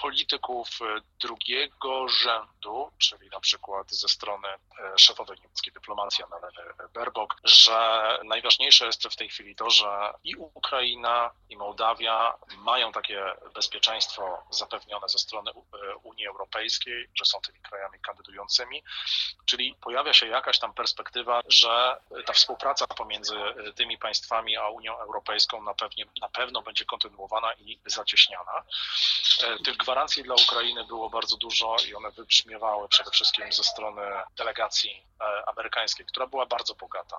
polityków 0.02 0.70
e, 0.82 1.02
drugiego 1.22 2.08
rzędu, 2.08 2.92
czyli 2.98 3.30
na 3.30 3.40
przykład 3.40 3.92
ze 3.92 4.08
strony 4.08 4.48
e, 4.48 4.98
szefowej 4.98 5.38
niemieckiej 5.38 5.74
dyplomacji 5.74 6.24
Annaleny 6.24 6.74
Baerbock, 6.94 7.36
że 7.44 8.20
najważniejsze 8.24 8.86
jest 8.86 9.04
w 9.04 9.16
tej 9.16 9.30
chwili 9.30 9.56
to, 9.56 9.70
że 9.70 10.14
i 10.24 10.36
Ukraina, 10.36 11.32
i 11.50 11.58
Mołdawia 11.58 12.38
mają 12.58 12.92
takie 12.92 13.24
bezpieczeństwo 13.54 14.44
zapewnione 14.50 15.10
ze 15.10 15.20
strony 15.20 15.52
e, 15.52 15.96
Unii 15.96 16.28
Europejskiej, 16.28 17.10
że 17.16 17.26
są 17.26 17.42
tymi 17.42 17.60
krajami 17.60 18.00
kandydującymi, 18.00 18.84
czyli 19.46 19.76
pojawia 19.82 20.14
się 20.14 20.28
jakaś 20.28 20.60
tam 20.60 20.74
perspektywa, 20.74 21.42
że 21.48 21.98
ta 22.26 22.34
współpraca 22.34 22.88
pomiędzy 22.88 23.36
tymi 23.76 23.98
państwami 23.98 24.58
a 24.58 24.70
Unią 24.70 25.00
Europejską 25.00 25.64
na, 25.64 25.74
pewnie, 25.74 26.06
na 26.22 26.30
pewno 26.30 26.62
będzie 26.62 26.86
kontynuowana 26.86 27.54
i 27.54 27.80
zacieśniana. 27.86 28.64
Tych 29.66 29.78
gwarancji 29.84 30.24
dla 30.24 30.36
Ukrainy 30.36 30.86
było 30.86 31.10
bardzo 31.10 31.38
dużo 31.38 31.76
i 31.90 31.96
one 31.96 32.12
wybrzmiewały 32.12 32.88
przede 32.88 33.12
wszystkim 33.12 33.52
ze 33.52 33.64
strony 33.64 34.02
delegacji 34.38 35.06
e, 35.22 35.50
amerykańskiej, 35.50 36.06
która 36.06 36.28
była 36.28 36.46
bardzo 36.46 36.76
bogata, 36.76 37.18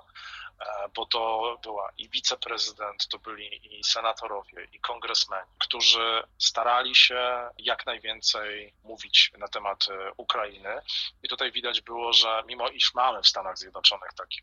e, 0.59 0.89
bo 0.95 1.05
to 1.05 1.57
była 1.63 1.91
i 1.97 2.09
wiceprezydent, 2.09 3.07
to 3.07 3.19
byli 3.19 3.77
i 3.79 3.83
senatorowie, 3.83 4.67
i 4.73 4.79
kongresmeni, 4.79 5.51
którzy 5.59 6.23
starali 6.37 6.95
się 6.95 7.49
jak 7.57 7.85
najwięcej 7.85 8.73
mówić 8.83 9.31
na 9.37 9.47
temat 9.47 9.87
e, 9.89 10.11
Ukrainy. 10.17 10.81
I 11.23 11.29
tutaj 11.29 11.51
widać 11.51 11.81
było, 11.81 12.13
że 12.13 12.43
mimo 12.47 12.69
iż 12.69 12.93
mamy 12.93 13.21
w 13.21 13.27
Stanach 13.27 13.57
Zjednoczonych 13.57 14.13
taki 14.13 14.41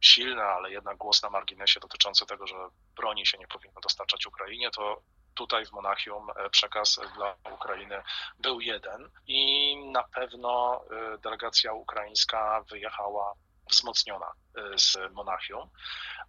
silny, 0.00 0.42
ale 0.42 0.70
jednak 0.70 0.96
głos 0.96 1.22
na 1.22 1.30
marginesie 1.30 1.80
dotyczący 1.80 2.26
tego, 2.26 2.46
że 2.46 2.54
broni 2.96 3.26
się 3.26 3.38
nie 3.38 3.48
powinno 3.48 3.80
dostarczać 3.80 4.26
Ukrainie, 4.26 4.70
to 4.70 5.02
tutaj 5.36 5.66
w 5.66 5.72
Monachium 5.72 6.30
e, 6.30 6.50
przekaz 6.50 7.00
dla 7.14 7.36
Ukrainy 7.52 8.02
był 8.38 8.60
jeden 8.60 9.10
i 9.26 9.76
na 9.92 10.02
pewno 10.02 10.82
e, 10.90 11.18
delegacja 11.18 11.72
ukraińska 11.72 12.64
wyjechała 12.70 13.32
wzmocniona 13.70 14.26
e, 14.26 14.78
z 14.78 14.98
Monachium, 15.12 15.70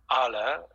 ale 0.07 0.67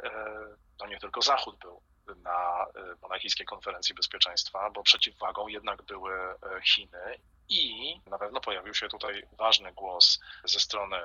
no 0.81 0.87
nie 0.87 0.99
tylko 0.99 1.23
Zachód 1.23 1.57
był 1.59 1.83
na 2.17 2.67
monachijskiej 3.03 3.47
konferencji 3.47 3.95
bezpieczeństwa, 3.95 4.71
bo 4.71 4.83
przeciwwagą 4.83 5.49
jednak 5.49 5.83
były 5.83 6.13
Chiny 6.65 7.21
i 7.49 8.01
na 8.07 8.19
pewno 8.19 8.41
pojawił 8.41 8.75
się 8.75 8.89
tutaj 8.89 9.23
ważny 9.39 9.73
głos 9.73 10.21
ze 10.45 10.61
strony 10.61 10.97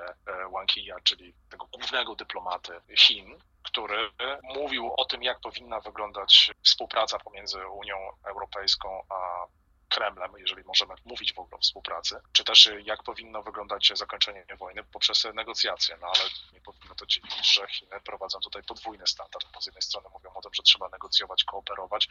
Wang 0.52 0.76
Yi, 0.76 0.92
czyli 1.04 1.34
tego 1.50 1.66
głównego 1.66 2.14
dyplomaty 2.14 2.80
Chin, 2.96 3.38
który 3.62 4.10
mówił 4.42 4.94
o 4.96 5.04
tym, 5.04 5.22
jak 5.22 5.40
powinna 5.40 5.80
wyglądać 5.80 6.52
współpraca 6.62 7.18
pomiędzy 7.18 7.66
Unią 7.66 7.96
Europejską 8.24 9.02
a 9.08 9.46
Kremlem, 9.88 10.32
jeżeli 10.38 10.64
możemy 10.64 10.94
mówić 11.04 11.34
w 11.34 11.38
ogóle 11.38 11.56
o 11.56 11.60
współpracy, 11.60 12.20
czy 12.32 12.44
też 12.44 12.70
jak 12.84 13.02
powinno 13.02 13.42
wyglądać 13.42 13.92
zakończenie 13.94 14.46
wojny 14.58 14.84
poprzez 14.84 15.24
negocjacje. 15.34 15.96
No 16.00 16.06
ale 16.06 16.30
nie 16.52 16.60
powinno 16.60 16.94
to 16.94 17.06
dziwić, 17.06 17.54
że 17.54 17.66
Chiny 17.68 18.00
prowadzą 18.00 18.40
tutaj 18.40 18.62
podwójny 18.62 19.06
standard, 19.06 19.46
bo 19.54 19.60
z 19.60 19.66
jednej 19.66 19.82
strony 19.82 20.08
mówią 20.12 20.30
o 20.34 20.42
tym, 20.42 20.54
że 20.54 20.62
trzeba 20.62 20.88
negocjować, 20.88 21.44
kooperować, 21.44 22.08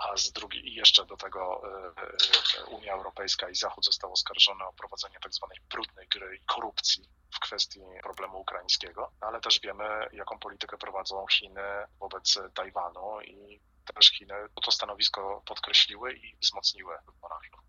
a 0.00 0.16
z 0.16 0.32
drugiej 0.32 0.68
i 0.68 0.74
jeszcze 0.74 1.06
do 1.06 1.16
tego 1.16 1.62
e, 1.64 2.60
e, 2.60 2.64
Unia 2.64 2.92
Europejska 2.92 3.48
i 3.48 3.54
Zachód 3.54 3.84
został 3.84 4.12
oskarżony 4.12 4.64
o 4.64 4.72
prowadzenie 4.72 5.16
tak 5.22 5.34
zwanej 5.34 5.58
brudnej 5.70 6.08
gry 6.08 6.36
i 6.36 6.44
korupcji 6.46 7.08
w 7.34 7.40
kwestii 7.40 7.80
problemu 8.02 8.40
ukraińskiego, 8.40 9.12
ale 9.20 9.40
też 9.40 9.60
wiemy, 9.60 10.08
jaką 10.12 10.38
politykę 10.38 10.78
prowadzą 10.78 11.26
Chiny 11.26 11.86
wobec 12.00 12.38
Tajwanu 12.54 13.20
i 13.20 13.60
też 13.94 14.10
Chiny 14.10 14.34
to 14.64 14.70
stanowisko 14.70 15.42
podkreśliły 15.46 16.12
i 16.12 16.36
wzmocniły 16.40 16.94
w 17.06 17.16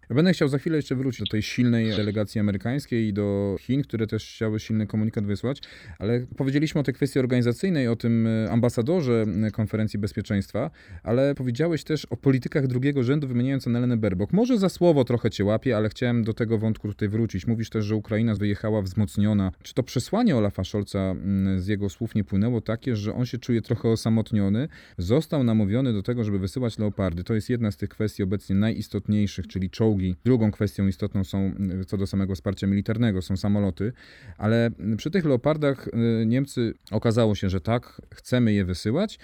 będę 0.10 0.34
chciał 0.34 0.48
za 0.48 0.58
chwilę 0.58 0.76
jeszcze 0.76 0.96
wrócić 0.96 1.20
do 1.20 1.32
tej 1.32 1.42
silnej 1.42 1.90
delegacji 1.90 2.42
amerykańskiej 2.42 3.08
i 3.08 3.14
do 3.14 3.56
Chin, 3.60 3.84
które 3.84 4.08
też 4.08 4.34
chciały 4.36 4.60
silny 4.60 4.88
komunikat 4.88 5.26
wysłać, 5.26 5.62
ale 6.00 6.28
powiedzieliśmy 6.38 6.82
o 6.82 6.84
tej 6.84 6.94
kwestii 6.94 7.20
organizacyjnej, 7.20 7.88
o 7.88 7.96
tym 7.96 8.28
e, 8.28 8.52
ambasadorze 8.52 9.26
e, 9.48 9.52
konferencji 9.52 10.00
bezpieczeństwa, 10.00 10.72
ale 11.04 11.36
powiedziałeś 11.36 11.84
też 11.84 12.06
o 12.06 12.18
politykach 12.18 12.68
drugiego 12.68 13.04
rzędu, 13.04 13.28
wymieniając 13.28 13.68
Annelenę 13.68 13.98
Berbok. 13.98 14.34
Może 14.34 14.58
za 14.58 14.70
słowo 14.70 15.04
trochę 15.04 15.30
cię 15.30 15.46
łapię, 15.46 15.78
ale 15.78 15.90
chciałem 15.90 16.24
do 16.24 16.34
tego 16.34 16.58
wątku 16.58 16.88
tutaj 16.88 17.10
wrócić. 17.10 17.48
Mówisz 17.48 17.70
też, 17.70 17.86
że 17.86 17.96
Ukraina 17.96 18.36
wyjechała 18.36 18.82
wzmocniona. 18.82 19.52
Czy 19.64 19.74
to 19.74 19.84
przesłanie 19.84 20.36
Olafa 20.36 20.64
Scholza 20.64 21.00
mm, 21.00 21.60
z 21.60 21.68
jego 21.68 21.90
słów 21.90 22.16
nie 22.16 22.24
płynęło 22.24 22.62
takie, 22.62 22.96
że 22.96 23.14
on 23.14 23.26
się 23.26 23.38
czuje 23.38 23.62
trochę 23.62 23.90
osamotniony, 23.90 24.68
został 24.98 25.44
namówiony 25.44 25.94
do 25.94 26.04
tego, 26.08 26.24
żeby 26.24 26.40
wysyłać 26.40 26.80
leopardy? 26.80 27.24
To 27.24 27.34
jest 27.34 27.50
jedna 27.50 27.72
z 27.72 27.78
tych 27.78 27.90
kwestii 27.90 28.24
obecnie 28.24 28.56
najistotniejszych, 28.56 29.48
czyli 29.48 29.70
czołgi. 29.70 30.16
Drugą 30.26 30.52
kwestią 30.52 30.88
istotną 30.88 31.24
są, 31.24 31.52
y, 31.82 31.86
co 31.86 31.98
do 31.98 32.08
samego 32.08 32.36
wsparcia 32.36 32.68
militarnego, 32.68 33.22
są 33.22 33.38
samoloty, 33.38 33.94
ale 34.38 34.72
przy 34.98 35.12
tych 35.12 35.26
leopardach 35.26 35.88
y, 35.88 36.26
Niemcy 36.26 36.74
okazało 36.92 37.36
się, 37.36 37.50
że 37.50 37.62
tak, 37.62 38.02
chcemy 38.14 38.54
je 38.54 38.66
wysyłać 38.66 39.20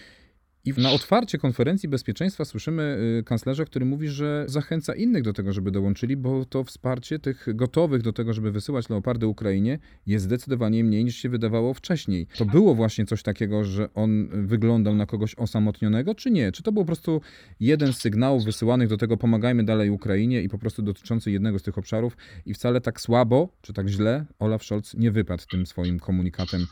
i 0.66 0.74
na 0.78 0.92
otwarcie 0.92 1.38
konferencji 1.38 1.90
bezpieczeństwa 1.90 2.46
słyszymy 2.46 2.98
y, 3.20 3.24
kanclerza, 3.24 3.66
który 3.66 3.86
mówi, 3.86 4.08
że 4.08 4.46
zachęca 4.48 4.96
innych 4.96 5.24
do 5.24 5.34
tego, 5.34 5.54
żeby 5.54 5.72
dołączyli, 5.72 6.18
bo 6.18 6.46
to 6.46 6.64
wsparcie 6.64 7.20
tych 7.20 7.48
gotowych 7.48 8.02
do 8.02 8.14
tego, 8.14 8.34
żeby 8.34 8.52
wysyłać 8.52 8.90
leopardy 8.90 9.28
Ukrainie 9.28 9.80
jest 10.06 10.26
zdecydowanie 10.26 10.84
mniej 10.84 11.06
niż 11.06 11.16
się 11.16 11.30
wydawało 11.30 11.74
wcześniej. 11.74 12.28
To 12.38 12.46
było 12.46 12.76
właśnie 12.76 13.06
coś 13.06 13.24
takiego, 13.24 13.64
że 13.64 13.94
on 13.94 14.30
wyglądał 14.48 14.96
na 14.96 15.06
kogoś 15.06 15.36
osamotnionego, 15.36 16.16
czy 16.16 16.32
nie? 16.32 16.52
Czy 16.52 16.64
to 16.64 16.72
był 16.72 16.84
po 16.84 16.88
prostu 16.88 17.22
jeden 17.60 17.94
z 17.94 17.98
sygnałów 17.98 18.46
wysyłanych 18.46 18.90
do 18.90 18.98
tego 18.98 19.18
pomagajmy 19.18 19.64
dalej 19.64 19.90
Ukrainie 19.90 20.42
i 20.42 20.50
po 20.50 20.58
prostu 20.58 20.82
dotyczący 20.82 21.32
jednego 21.32 21.60
z 21.60 21.64
tych 21.64 21.78
obszarów 21.78 22.18
i 22.46 22.54
wcale 22.54 22.82
tak 22.82 23.02
słabo, 23.02 23.50
czy 23.62 23.74
tak 23.74 23.88
źle 23.88 24.26
Olaf 24.40 24.64
Scholz 24.64 24.94
nie 24.94 25.12
wypadł 25.12 25.44
tym 25.52 25.66
swoim 25.66 26.00
komunikatem 26.00 26.68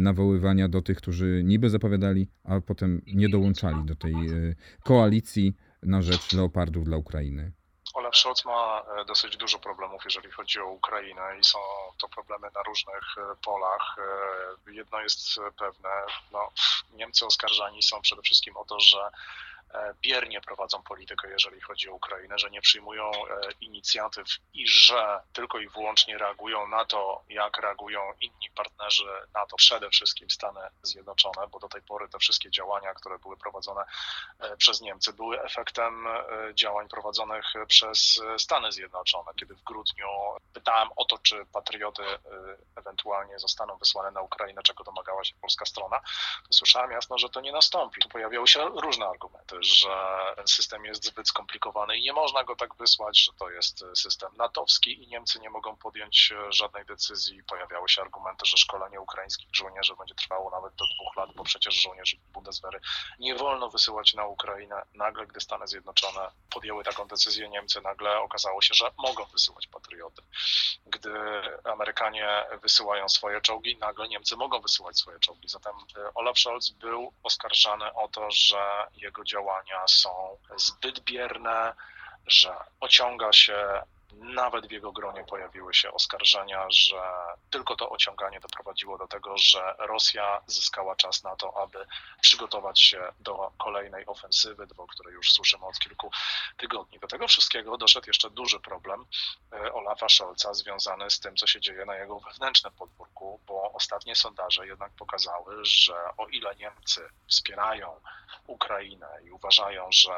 nawoływania 0.00 0.68
do 0.68 0.82
tych, 0.82 0.96
którzy 0.96 1.42
niby 1.44 1.70
zapowiadali, 1.70 2.28
a 2.44 2.60
potem 2.60 3.05
nie 3.06 3.28
dołączali 3.28 3.84
do 3.84 3.96
tej 3.96 4.12
e, 4.12 4.54
koalicji 4.84 5.54
na 5.82 6.02
rzecz 6.02 6.32
leopardów 6.32 6.84
dla 6.84 6.96
Ukrainy? 6.96 7.52
Olaf 7.94 8.16
Scholz 8.16 8.44
ma 8.44 8.82
e, 9.00 9.04
dosyć 9.04 9.36
dużo 9.36 9.58
problemów, 9.58 10.04
jeżeli 10.04 10.30
chodzi 10.30 10.60
o 10.60 10.66
Ukrainę 10.66 11.22
i 11.40 11.44
są 11.44 11.58
to 12.00 12.08
problemy 12.08 12.48
na 12.54 12.62
różnych 12.62 13.18
e, 13.18 13.36
polach. 13.44 13.96
Jedno 14.66 15.00
jest 15.00 15.40
pewne, 15.58 15.88
no, 16.32 16.48
Niemcy 16.92 17.26
oskarżani 17.26 17.82
są 17.82 18.00
przede 18.00 18.22
wszystkim 18.22 18.56
o 18.56 18.64
to, 18.64 18.80
że 18.80 18.98
biernie 20.02 20.40
prowadzą 20.40 20.82
politykę, 20.82 21.30
jeżeli 21.30 21.60
chodzi 21.60 21.90
o 21.90 21.94
Ukrainę, 21.94 22.38
że 22.38 22.50
nie 22.50 22.60
przyjmują 22.60 23.10
e, 23.10 23.50
inicjatyw 23.60 24.26
i 24.54 24.68
że 24.68 25.20
tylko 25.32 25.58
i 25.58 25.68
wyłącznie 25.68 26.18
reagują 26.18 26.66
na 26.68 26.84
to, 26.84 27.24
jak 27.28 27.58
reagują 27.58 28.12
inni 28.20 28.50
partnerzy 28.50 29.08
NATO, 29.34 29.56
przede 29.56 29.90
wszystkim 29.90 30.30
Stany 30.30 30.60
Zjednoczone, 30.82 31.48
bo 31.50 31.58
do 31.58 31.68
tej 31.68 31.82
pory 31.82 32.08
te 32.08 32.18
wszystkie 32.18 32.50
działania, 32.50 32.94
które 32.94 33.18
były 33.18 33.36
prowadzone 33.36 33.84
e, 34.38 34.56
przez 34.56 34.80
Niemcy, 34.80 35.12
były 35.12 35.42
efektem 35.42 36.06
działań 36.54 36.88
prowadzonych 36.88 37.44
przez 37.68 38.20
Stany 38.38 38.72
Zjednoczone. 38.72 39.32
Kiedy 39.40 39.54
w 39.54 39.62
grudniu 39.62 40.08
pytałem 40.54 40.88
o 40.96 41.04
to, 41.04 41.18
czy 41.18 41.46
patrioty 41.52 42.02
ewentualnie 42.76 43.38
zostaną 43.38 43.76
wysłane 43.76 44.10
na 44.10 44.20
Ukrainę, 44.20 44.62
czego 44.62 44.84
domagała 44.84 45.24
się 45.24 45.34
polska 45.40 45.66
strona, 45.66 46.00
to 46.48 46.52
słyszałem 46.52 46.90
jasno, 46.90 47.18
że 47.18 47.28
to 47.28 47.40
nie 47.40 47.52
nastąpi. 47.52 48.00
Tu 48.00 48.08
pojawiały 48.08 48.48
się 48.48 48.64
różne 48.64 49.06
argumenty 49.06 49.55
że 49.60 49.96
system 50.46 50.84
jest 50.84 51.04
zbyt 51.04 51.28
skomplikowany 51.28 51.98
i 51.98 52.02
nie 52.02 52.12
można 52.12 52.44
go 52.44 52.56
tak 52.56 52.76
wysłać, 52.76 53.20
że 53.20 53.32
to 53.32 53.50
jest 53.50 53.84
system 53.94 54.30
natowski 54.36 55.02
i 55.02 55.06
Niemcy 55.06 55.40
nie 55.40 55.50
mogą 55.50 55.76
podjąć 55.76 56.32
żadnej 56.48 56.84
decyzji. 56.84 57.44
Pojawiały 57.44 57.88
się 57.88 58.02
argumenty, 58.02 58.46
że 58.46 58.56
szkolenie 58.56 59.00
ukraińskich 59.00 59.48
żołnierzy 59.52 59.96
będzie 59.96 60.14
trwało 60.14 60.50
nawet 60.50 60.74
do 60.74 60.84
dwóch 60.94 61.16
lat, 61.16 61.30
bo 61.36 61.44
przecież 61.44 61.74
żołnierzy 61.74 62.16
Bundeswehry 62.32 62.80
nie 63.18 63.34
wolno 63.34 63.70
wysyłać 63.70 64.14
na 64.14 64.26
Ukrainę. 64.26 64.82
Nagle, 64.94 65.26
gdy 65.26 65.40
Stany 65.40 65.66
Zjednoczone 65.66 66.30
podjęły 66.50 66.84
taką 66.84 67.06
decyzję, 67.06 67.48
Niemcy 67.48 67.80
nagle 67.80 68.20
okazało 68.20 68.62
się, 68.62 68.74
że 68.74 68.90
mogą 68.98 69.24
wysyłać 69.24 69.66
patrioty. 69.66 70.22
Gdy 70.86 71.12
Amerykanie 71.64 72.44
wysyłają 72.62 73.08
swoje 73.08 73.40
czołgi, 73.40 73.76
nagle 73.76 74.08
Niemcy 74.08 74.36
mogą 74.36 74.60
wysyłać 74.60 74.98
swoje 74.98 75.18
czołgi. 75.18 75.48
Zatem 75.48 75.72
e, 75.96 76.14
Olaf 76.14 76.38
Scholz 76.38 76.70
był 76.70 77.12
oskarżany 77.22 77.94
o 77.94 78.08
to, 78.08 78.30
że 78.30 78.86
jego 78.96 79.24
działania 79.24 79.45
są 79.88 80.38
zbyt 80.56 81.00
bierne, 81.00 81.74
że 82.26 82.56
ociąga 82.80 83.32
się 83.32 83.82
nawet 84.20 84.66
w 84.66 84.70
jego 84.70 84.92
gronie 84.92 85.24
pojawiły 85.24 85.74
się 85.74 85.92
oskarżenia, 85.92 86.66
że 86.70 87.02
tylko 87.50 87.76
to 87.76 87.90
ociąganie 87.90 88.40
doprowadziło 88.40 88.98
do 88.98 89.06
tego, 89.06 89.38
że 89.38 89.74
Rosja 89.78 90.40
zyskała 90.46 90.96
czas 90.96 91.22
na 91.22 91.36
to, 91.36 91.62
aby 91.62 91.86
przygotować 92.20 92.80
się 92.80 93.12
do 93.20 93.52
kolejnej 93.58 94.06
ofensywy, 94.06 94.66
o 94.76 94.86
której 94.86 95.14
już 95.14 95.32
słyszymy 95.32 95.66
od 95.66 95.78
kilku 95.78 96.10
tygodni. 96.56 96.98
Do 96.98 97.08
tego 97.08 97.28
wszystkiego 97.28 97.76
doszedł 97.76 98.06
jeszcze 98.06 98.30
duży 98.30 98.60
problem 98.60 99.04
e, 99.52 99.72
Olafa 99.72 100.08
Scholza 100.08 100.54
związany 100.54 101.10
z 101.10 101.20
tym, 101.20 101.36
co 101.36 101.46
się 101.46 101.60
dzieje 101.60 101.84
na 101.84 101.96
jego 101.96 102.20
wewnętrznym 102.20 102.72
podwórku, 102.72 103.40
bo 103.46 103.72
ostatnie 103.72 104.16
sondaże 104.16 104.66
jednak 104.66 104.92
pokazały, 104.92 105.64
że 105.64 105.94
o 106.16 106.26
ile 106.26 106.54
Niemcy 106.54 107.08
wspierają 107.28 108.00
Ukrainę 108.46 109.08
i 109.24 109.30
uważają, 109.30 109.88
że 109.90 110.14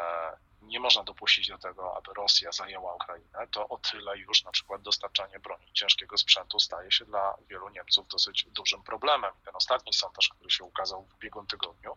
nie 0.68 0.80
można 0.80 1.04
dopuścić 1.04 1.48
do 1.48 1.58
tego, 1.58 1.96
aby 1.96 2.14
Rosja 2.14 2.52
zajęła 2.52 2.94
Ukrainę, 2.94 3.48
to 3.50 3.68
o 3.68 3.78
tyle 3.78 4.18
już 4.18 4.44
na 4.44 4.50
przykład 4.50 4.82
dostarczanie 4.82 5.38
broni 5.38 5.72
ciężkiego 5.72 6.18
sprzętu 6.18 6.60
staje 6.60 6.92
się 6.92 7.04
dla 7.04 7.34
wielu 7.48 7.68
Niemców 7.68 8.08
dosyć 8.08 8.44
dużym 8.44 8.82
problemem. 8.82 9.32
Ten 9.44 9.56
ostatni 9.56 9.92
sondaż, 9.92 10.28
który 10.28 10.50
się 10.50 10.64
ukazał 10.64 11.04
w 11.04 11.14
ubiegłym 11.14 11.46
tygodniu, 11.46 11.96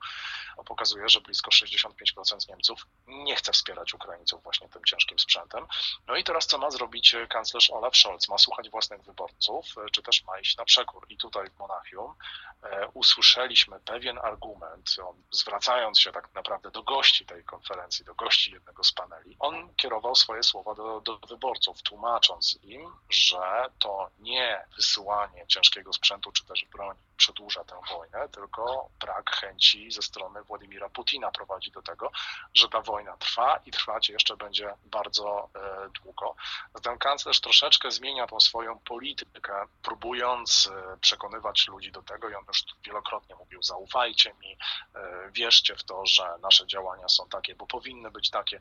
pokazuje, 0.66 1.10
że 1.10 1.22
blisko 1.22 1.52
65% 1.52 2.50
Niemców 2.50 2.88
nie 3.08 3.36
chce 3.36 3.52
wspierać 3.52 3.94
Ukraińców 3.94 4.44
właśnie 4.44 4.70
tym 4.70 4.84
ciężkim 4.84 5.20
sprzętem. 5.20 5.68
No 6.08 6.16
i 6.16 6.24
teraz 6.24 6.48
co 6.48 6.58
ma 6.58 6.72
zrobić 6.72 7.16
kanclerz 7.30 7.70
Olaf 7.70 7.98
Scholz? 7.98 8.30
Ma 8.30 8.38
słuchać 8.38 8.70
własnych 8.70 9.02
wyborców, 9.02 9.66
czy 9.92 10.04
też 10.04 10.24
ma 10.24 10.40
iść 10.40 10.58
na 10.58 10.66
przekór? 10.66 11.06
I 11.10 11.18
tutaj 11.18 11.50
w 11.50 11.60
Monachium 11.60 12.16
e, 12.64 12.88
usłyszeliśmy 12.88 13.80
pewien 13.80 14.18
argument, 14.18 14.96
zwracając 15.32 16.00
się 16.00 16.12
tak 16.12 16.34
naprawdę 16.34 16.72
do 16.72 16.84
gości 16.84 17.26
tej 17.26 17.44
konferencji, 17.44 18.06
do 18.06 18.16
gości 18.16 18.61
jednego 18.62 18.84
z 18.84 18.92
paneli, 18.92 19.36
on 19.40 19.76
kierował 19.76 20.16
swoje 20.16 20.44
słowa 20.44 20.76
do, 20.76 21.02
do 21.02 21.18
wyborców, 21.18 21.82
tłumacząc 21.82 22.60
im, 22.64 22.92
że 23.10 23.66
to 23.80 24.10
nie 24.20 24.66
wysyłanie 24.76 25.46
ciężkiego 25.48 25.94
sprzętu 25.94 26.32
czy 26.32 26.46
też 26.46 26.66
broni 26.66 27.00
przedłuża 27.22 27.64
tę 27.64 27.76
wojnę, 27.92 28.30
tylko 28.30 28.90
brak 29.00 29.30
chęci 29.36 29.92
ze 29.92 30.02
strony 30.02 30.44
Władimira 30.44 30.90
Putina 30.90 31.32
prowadzi 31.32 31.72
do 31.72 31.82
tego, 31.82 32.12
że 32.54 32.70
ta 32.70 32.82
wojna 32.82 33.18
trwa 33.18 33.60
i 33.66 33.72
trwać 33.72 34.10
jeszcze 34.10 34.38
będzie 34.38 34.74
bardzo 34.86 35.50
e, 35.56 35.90
długo. 35.90 36.36
Zatem 36.76 36.98
kanclerz 36.98 37.42
troszeczkę 37.42 37.92
zmienia 37.92 38.28
tą 38.28 38.40
swoją 38.40 38.80
politykę, 38.80 39.54
próbując 39.84 40.70
e, 40.72 40.98
przekonywać 40.98 41.68
ludzi 41.68 41.92
do 41.92 42.02
tego, 42.02 42.30
i 42.30 42.36
on 42.36 42.46
już 42.48 42.64
wielokrotnie 42.86 43.36
mówił, 43.36 43.64
zaufajcie 43.64 44.34
mi, 44.34 44.58
e, 44.96 45.32
wierzcie 45.32 45.76
w 45.76 45.84
to, 45.84 46.06
że 46.06 46.38
nasze 46.42 46.68
działania 46.68 47.10
są 47.10 47.30
takie, 47.30 47.56
bo 47.56 47.68
powinny 47.68 48.12
być 48.12 48.30
takie. 48.30 48.60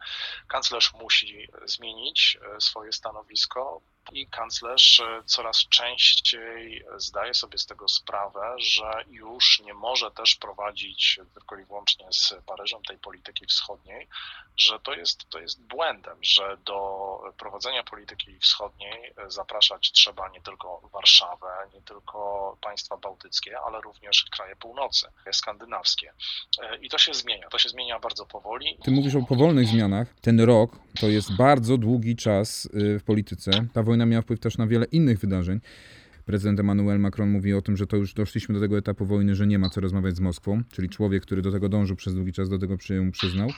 Kanclerz 0.49 0.93
musi 0.95 1.49
zmienić 1.65 2.39
swoje 2.59 2.93
stanowisko, 2.93 3.81
i 4.13 4.27
kanclerz 4.27 5.01
e, 5.01 5.23
coraz 5.27 5.69
częściej 5.69 6.85
zdaje 6.97 7.35
sobie 7.35 7.59
z 7.59 7.67
tego 7.67 7.89
sprawę, 7.89 8.55
że 8.59 9.05
już 9.11 9.61
nie 9.61 9.75
może 9.75 10.11
też 10.11 10.37
prowadzić 10.37 11.21
tylko 11.35 11.59
i 11.59 11.65
wyłącznie 11.65 12.07
z 12.11 12.35
Paryżem 12.47 12.83
tej 12.83 12.99
polityki 12.99 13.47
wschodniej, 13.47 14.09
że 14.57 14.81
to 14.81 14.95
jest, 14.95 15.29
to 15.29 15.39
jest 15.39 15.63
błędem, 15.63 16.19
że 16.23 16.57
do 16.65 17.01
prowadzenia 17.39 17.85
polityki 17.85 18.39
wschodniej 18.39 19.15
zapraszać 19.29 19.93
trzeba 19.93 20.29
nie 20.29 20.41
tylko 20.41 20.81
Warszawę, 20.93 21.47
nie 21.75 21.83
tylko 21.83 22.57
państwa 22.61 22.97
bałtyckie, 22.97 23.59
ale 23.67 23.81
również 23.81 24.25
kraje 24.31 24.57
północy, 24.57 25.07
skandynawskie. 25.33 26.13
E, 26.63 26.77
I 26.77 26.89
to 26.89 26.99
się 26.99 27.15
zmienia, 27.15 27.49
to 27.49 27.59
się 27.59 27.69
zmienia 27.69 27.99
bardzo 27.99 28.27
powoli. 28.27 28.79
Ty 28.85 28.91
mówisz 28.91 29.15
o 29.15 29.23
powolnych 29.23 29.69
zmianach. 29.69 30.15
Ten 30.21 30.41
rok 30.41 30.71
to 31.01 31.07
jest 31.07 31.37
bardzo 31.37 31.79
długi 31.79 32.17
czas 32.17 32.69
w 32.73 33.03
polityce. 33.05 33.51
Ta 33.75 33.83
wojna 33.83 34.00
miała 34.07 34.23
wpływ 34.23 34.41
też 34.41 34.59
na 34.59 34.67
wiele 34.67 34.87
innych 34.87 35.19
wydarzeń. 35.19 35.61
Prezydent 36.25 36.61
Emmanuel 36.61 37.01
Macron 37.01 37.31
mówi 37.31 37.55
o 37.55 37.63
tym, 37.63 37.77
że 37.77 37.87
to 37.87 37.97
już 37.97 38.15
doszliśmy 38.15 38.55
do 38.55 38.61
tego 38.61 38.79
etapu 38.79 39.07
wojny, 39.07 39.35
że 39.35 39.47
nie 39.47 39.59
ma 39.59 39.71
co 39.71 39.81
rozmawiać 39.81 40.17
z 40.17 40.21
Moskwą, 40.21 40.63
czyli 40.73 40.89
człowiek, 40.89 41.23
który 41.23 41.43
do 41.43 41.53
tego 41.53 41.69
dążył 41.69 41.97
przez 41.97 42.15
długi 42.15 42.33
czas, 42.33 42.49
do 42.49 42.59
tego 42.59 42.77
przyznał. 43.13 43.49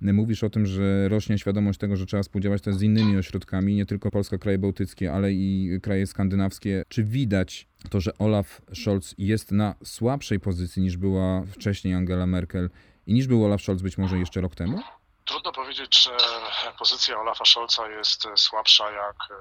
Mówisz 0.00 0.44
o 0.44 0.50
tym, 0.50 0.66
że 0.66 1.08
rośnie 1.08 1.38
świadomość 1.38 1.78
tego, 1.78 1.96
że 1.96 2.06
trzeba 2.06 2.22
współdziałać 2.22 2.62
też 2.62 2.74
z 2.74 2.82
innymi 2.82 3.16
ośrodkami, 3.16 3.74
nie 3.74 3.86
tylko 3.86 4.10
Polska, 4.10 4.38
kraje 4.38 4.58
bałtyckie, 4.58 5.12
ale 5.12 5.32
i 5.32 5.78
kraje 5.82 6.06
skandynawskie. 6.06 6.82
Czy 6.88 7.04
widać 7.04 7.68
to, 7.90 8.00
że 8.00 8.18
Olaf 8.18 8.62
Scholz 8.74 9.14
jest 9.18 9.52
na 9.52 9.74
słabszej 9.84 10.40
pozycji 10.40 10.82
niż 10.82 10.96
była 10.96 11.42
wcześniej 11.42 11.94
Angela 11.94 12.26
Merkel 12.26 12.70
i 13.06 13.14
niż 13.14 13.26
był 13.26 13.44
Olaf 13.44 13.62
Scholz 13.62 13.82
być 13.82 13.98
może 13.98 14.18
jeszcze 14.18 14.40
rok 14.40 14.54
temu? 14.54 14.78
Trudno 15.28 15.52
powiedzieć, 15.52 16.02
że 16.02 16.16
pozycja 16.78 17.20
Olafa 17.20 17.44
Scholza 17.44 17.88
jest 17.88 18.28
słabsza 18.36 18.90
jak 18.90 19.16
e, 19.30 19.34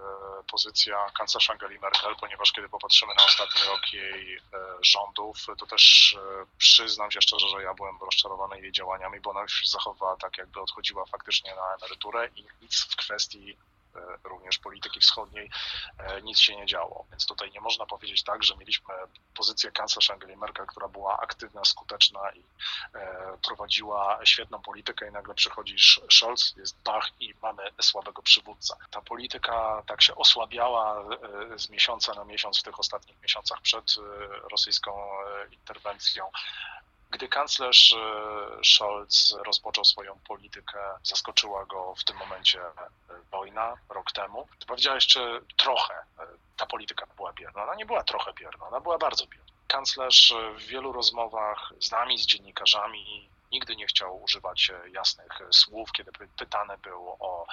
pozycja 0.52 1.12
kanclerza 1.18 1.54
Angeli 1.54 1.80
Merkel, 1.80 2.16
ponieważ 2.20 2.52
kiedy 2.52 2.70
popatrzymy 2.70 3.14
na 3.16 3.26
ostatni 3.26 3.62
rok 3.68 3.94
jej 3.94 4.36
e, 4.36 4.40
rządów, 4.82 5.38
to 5.58 5.66
też 5.66 6.16
e, 6.20 6.46
przyznam 6.58 7.12
się 7.12 7.22
szczerze, 7.22 7.48
że 7.50 7.64
ja 7.64 7.74
byłem 7.74 7.98
rozczarowany 8.02 8.62
jej 8.62 8.72
działaniami, 8.72 9.20
bo 9.20 9.32
ona 9.32 9.42
już 9.42 9.68
zachowała 9.68 10.16
tak, 10.16 10.38
jakby 10.38 10.62
odchodziła 10.62 11.06
faktycznie 11.06 11.56
na 11.56 11.76
emeryturę 11.76 12.30
i 12.36 12.46
nic 12.62 12.88
w 12.92 12.96
kwestii 12.96 13.58
również 14.24 14.58
polityki 14.58 15.00
wschodniej 15.00 15.50
e, 15.98 16.22
nic 16.22 16.40
się 16.40 16.56
nie 16.56 16.66
działo. 16.66 17.06
Więc 17.12 17.26
tutaj 17.26 17.52
nie 17.52 17.62
można 17.62 17.86
powiedzieć 17.86 18.24
tak, 18.24 18.44
że 18.44 18.58
mieliśmy 18.58 18.94
pozycję 19.36 19.72
kanclerz 19.72 20.10
Angeli 20.10 20.38
Merkel, 20.38 20.66
która 20.66 20.88
była 20.88 21.20
aktywna, 21.20 21.66
skuteczna 21.66 22.32
i 22.32 22.44
e, 22.96 23.38
prowadziła 23.48 24.20
świetną 24.24 24.62
politykę 24.62 25.10
i 25.10 25.12
nagle 25.12 25.34
przychodzi 25.34 25.76
Scholz, 26.10 26.56
jest 26.58 26.82
Bach 26.84 27.10
i 27.20 27.34
mamy 27.42 27.64
słabego 27.82 28.22
przywódcę. 28.22 28.76
Ta 28.92 29.02
polityka 29.02 29.84
tak 29.88 30.02
się 30.02 30.16
osłabiała 30.16 31.04
z 31.56 31.70
miesiąca 31.70 32.14
na 32.14 32.24
miesiąc 32.24 32.60
w 32.60 32.64
tych 32.64 32.80
ostatnich 32.80 33.22
miesiącach 33.22 33.62
przed 33.62 33.96
rosyjską 34.52 35.10
interwencją. 35.52 36.32
Gdy 37.12 37.28
kanclerz 37.28 37.94
e, 37.94 38.64
Scholz 38.64 39.36
rozpoczął 39.46 39.86
swoją 39.86 40.20
politykę, 40.28 40.80
zaskoczyła 41.04 41.66
go 41.66 41.96
w 41.96 42.04
tym 42.04 42.18
momencie 42.18 42.62
e, 42.62 42.72
wojna 43.32 43.78
rok 43.90 44.12
temu, 44.12 44.48
to 44.60 44.66
powiedziałeś, 44.66 45.08
czy 45.08 45.42
trochę 45.58 45.94
e, 45.94 46.28
ta 46.58 46.66
polityka 46.66 47.06
była 47.16 47.34
bierna. 47.34 47.64
Ona 47.64 47.76
nie 47.76 47.86
była 47.86 48.04
trochę 48.04 48.34
bierna, 48.34 48.68
ona 48.68 48.80
była 48.80 48.98
bardzo 48.98 49.28
bierna. 49.28 49.48
Kanclerz 49.68 50.34
w 50.56 50.62
wielu 50.62 50.92
rozmowach 50.92 51.74
z 51.80 51.92
nami, 51.92 52.18
z 52.20 52.26
dziennikarzami, 52.26 53.30
nigdy 53.52 53.76
nie 53.76 53.88
chciał 53.88 54.24
używać 54.24 54.72
jasnych 54.92 55.32
słów, 55.52 55.92
kiedy 55.92 56.12
pytany 56.38 56.78
był 56.78 57.16
o 57.20 57.48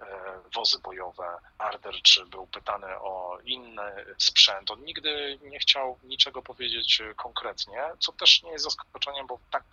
e, 0.00 0.06
wozy 0.54 0.78
bojowe 0.78 1.38
Arder, 1.58 1.94
czy 2.02 2.26
był 2.26 2.46
pytany 2.46 2.98
o 3.00 3.38
inny 3.44 4.04
sprzęt. 4.18 4.70
On 4.70 4.84
nigdy 4.84 5.38
nie 5.42 5.58
chciał 5.58 5.98
niczego 6.02 6.42
powiedzieć 6.42 7.02
konkretnie, 7.16 7.82
co 7.98 8.12
też 8.12 8.42
nie 8.42 8.50
jest 8.50 8.64
zaskoczeniem, 8.64 9.26
bo 9.26 9.38
tak 9.50 9.64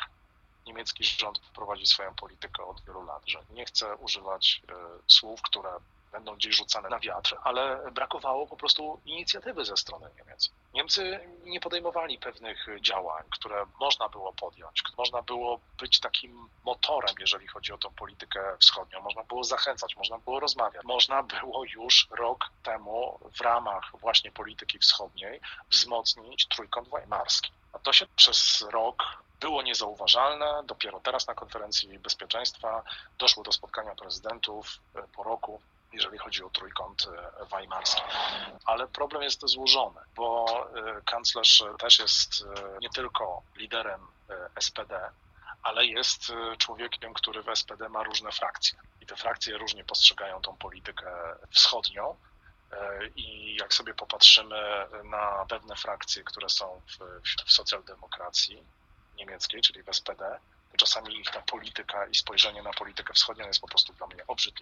niemiecki 0.66 1.04
rząd 1.04 1.40
prowadzi 1.40 1.88
swoją 1.88 2.16
politykę 2.16 2.64
od 2.64 2.86
wielu 2.86 3.06
lat, 3.06 3.24
że 3.26 3.40
nie 3.50 3.66
chce 3.66 3.96
używać 3.96 4.62
e, 4.70 4.74
słów, 5.08 5.42
które 5.42 5.70
będą 6.14 6.36
gdzieś 6.36 6.56
rzucane 6.56 6.90
na 6.90 7.00
wiatr, 7.00 7.38
ale 7.44 7.92
brakowało 7.92 8.48
po 8.48 8.58
prostu 8.58 9.02
inicjatywy 9.06 9.66
ze 9.66 9.78
strony 9.78 10.10
Niemiec. 10.18 10.52
Niemcy 10.74 11.20
nie 11.44 11.60
podejmowali 11.60 12.18
pewnych 12.18 12.68
działań, 12.82 13.24
które 13.32 13.66
można 13.80 14.10
było 14.10 14.34
podjąć, 14.34 14.84
można 14.98 15.22
było 15.22 15.60
być 15.80 16.00
takim 16.00 16.50
motorem, 16.64 17.16
jeżeli 17.20 17.48
chodzi 17.48 17.74
o 17.74 17.78
tą 17.78 17.90
politykę 17.94 18.58
wschodnią, 18.60 19.02
można 19.02 19.24
było 19.24 19.44
zachęcać, 19.44 19.96
można 19.96 20.18
było 20.18 20.40
rozmawiać, 20.40 20.84
można 20.84 21.24
było 21.24 21.64
już 21.66 22.08
rok 22.12 22.50
temu 22.64 23.20
w 23.38 23.42
ramach 23.42 23.92
właśnie 24.00 24.32
polityki 24.32 24.80
wschodniej 24.80 25.42
wzmocnić 25.70 26.48
trójkąt 26.48 26.90
weimarski. 26.90 27.52
A 27.74 27.80
to 27.80 27.94
się 27.94 28.06
przez 28.16 28.62
rok 28.72 29.04
było 29.40 29.62
niezauważalne. 29.62 30.64
Dopiero 30.66 31.00
teraz 31.00 31.28
na 31.28 31.34
konferencji 31.34 32.00
bezpieczeństwa 32.00 32.84
doszło 33.20 33.44
do 33.44 33.52
spotkania 33.52 33.96
prezydentów 33.96 34.80
po 35.16 35.24
roku 35.24 35.62
jeżeli 35.94 36.18
chodzi 36.18 36.44
o 36.44 36.50
trójkąt 36.50 37.08
e, 37.08 37.46
weimarski. 37.46 38.02
Ale 38.66 38.88
problem 38.88 39.24
jest 39.24 39.48
złożony, 39.48 40.02
bo 40.16 40.46
e, 40.76 41.02
kanclerz 41.02 41.64
też 41.80 42.00
jest 42.00 42.42
e, 42.42 42.80
nie 42.82 42.90
tylko 42.90 43.42
liderem 43.56 44.08
SPD, 44.60 45.12
ale 45.64 45.86
jest 45.86 46.32
człowiekiem, 46.58 47.14
który 47.14 47.44
w 47.44 47.56
SPD 47.56 47.90
ma 47.90 48.04
różne 48.04 48.32
frakcje. 48.32 48.80
I 49.02 49.06
te 49.06 49.16
frakcje 49.16 49.58
różnie 49.58 49.84
postrzegają 49.84 50.42
tą 50.42 50.58
politykę 50.58 51.36
wschodnią. 51.52 52.16
E, 52.72 53.08
I 53.16 53.56
jak 53.56 53.74
sobie 53.74 53.94
popatrzymy 53.94 54.88
na 55.04 55.46
pewne 55.50 55.76
frakcje, 55.76 56.24
które 56.24 56.50
są 56.50 56.82
w, 56.88 57.22
w 57.46 57.52
socjaldemokracji 57.52 58.64
niemieckiej, 59.16 59.62
czyli 59.62 59.84
w 59.84 59.96
SPD, 59.96 60.40
to 60.72 60.78
czasami 60.78 61.20
ich 61.20 61.32
ta 61.32 61.42
polityka 61.42 62.06
i 62.08 62.16
spojrzenie 62.16 62.64
na 62.64 62.74
politykę 62.74 63.14
wschodnią 63.14 63.48
jest 63.48 63.62
po 63.62 63.68
prostu 63.68 63.94
dla 63.94 64.08
mnie 64.08 64.28
obrzydliwe. 64.28 64.53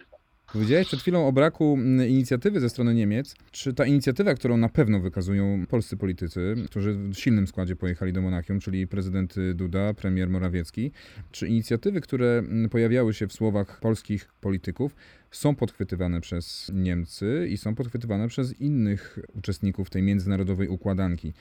Powiedziałeś 0.52 0.86
przed 0.86 1.00
chwilą 1.00 1.26
o 1.26 1.32
braku 1.32 1.78
inicjatywy 2.08 2.60
ze 2.60 2.68
strony 2.68 2.94
Niemiec. 2.94 3.34
Czy 3.50 3.74
ta 3.74 3.86
inicjatywa, 3.86 4.34
którą 4.34 4.56
na 4.56 4.68
pewno 4.68 5.00
wykazują 5.00 5.66
polscy 5.66 5.96
politycy, 5.96 6.54
którzy 6.66 6.94
w 6.94 7.14
silnym 7.14 7.46
składzie 7.46 7.76
pojechali 7.76 8.12
do 8.12 8.22
Monachium, 8.22 8.60
czyli 8.60 8.86
prezydent 8.86 9.34
Duda, 9.54 9.94
premier 9.94 10.30
Morawiecki, 10.30 10.90
czy 11.30 11.48
inicjatywy, 11.48 12.00
które 12.00 12.42
pojawiały 12.70 13.14
się 13.14 13.26
w 13.26 13.32
słowach 13.32 13.80
polskich 13.80 14.28
polityków, 14.40 14.96
są 15.30 15.54
podchwytywane 15.54 16.20
przez 16.20 16.70
Niemcy 16.74 17.48
i 17.50 17.56
są 17.56 17.74
podchwytywane 17.74 18.28
przez 18.28 18.60
innych 18.60 19.18
uczestników 19.34 19.90
tej 19.90 20.02
międzynarodowej 20.02 20.68
układanki? 20.68 21.32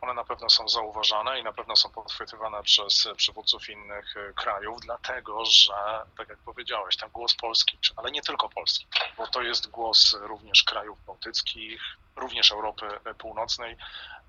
One 0.00 0.14
na 0.14 0.24
pewno 0.24 0.50
są 0.50 0.68
zauważane 0.68 1.40
i 1.40 1.42
na 1.42 1.52
pewno 1.52 1.76
są 1.76 1.90
podchwytywane 1.90 2.62
przez 2.62 3.08
przywódców 3.16 3.68
innych 3.68 4.16
e, 4.16 4.32
krajów, 4.32 4.80
dlatego 4.80 5.44
że, 5.44 6.04
tak 6.18 6.28
jak 6.28 6.38
powiedziałeś, 6.38 6.96
ten 6.96 7.10
głos 7.10 7.34
polski, 7.34 7.78
ale 7.96 8.10
nie 8.10 8.22
tylko 8.22 8.48
polski, 8.48 8.86
bo 9.16 9.26
to 9.26 9.42
jest 9.42 9.70
głos 9.70 10.16
również 10.20 10.62
krajów 10.62 11.04
bałtyckich, 11.06 11.82
również 12.16 12.52
Europy 12.52 12.86
Północnej. 13.18 13.76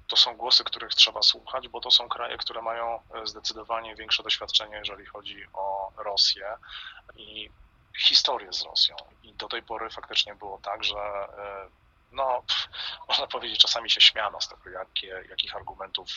To 0.08 0.18
są 0.18 0.38
głosy, 0.38 0.64
których 0.64 0.94
trzeba 0.94 1.22
słuchać, 1.22 1.68
bo 1.68 1.82
to 1.82 1.92
są 1.92 2.10
kraje, 2.10 2.38
które 2.38 2.62
mają 2.62 3.00
e, 3.14 3.28
zdecydowanie 3.28 3.96
większe 3.96 4.24
doświadczenie, 4.24 4.78
jeżeli 4.78 5.06
chodzi 5.06 5.46
o 5.54 5.92
Rosję 5.98 6.58
i 7.16 7.50
historię 7.98 8.54
z 8.54 8.64
Rosją. 8.64 8.96
I 9.24 9.34
do 9.34 9.48
tej 9.48 9.64
pory 9.64 9.90
faktycznie 9.90 10.36
było 10.36 10.58
tak, 10.58 10.84
że 10.84 10.98
e, 10.98 11.81
no, 12.12 12.44
można 13.08 13.28
powiedzieć, 13.28 13.60
czasami 13.60 13.90
się 13.90 14.02
śmiano 14.02 14.42
z 14.42 14.48
tego, 14.48 14.70
jakie, 14.70 15.08
jakich 15.30 15.56
argumentów 15.56 16.08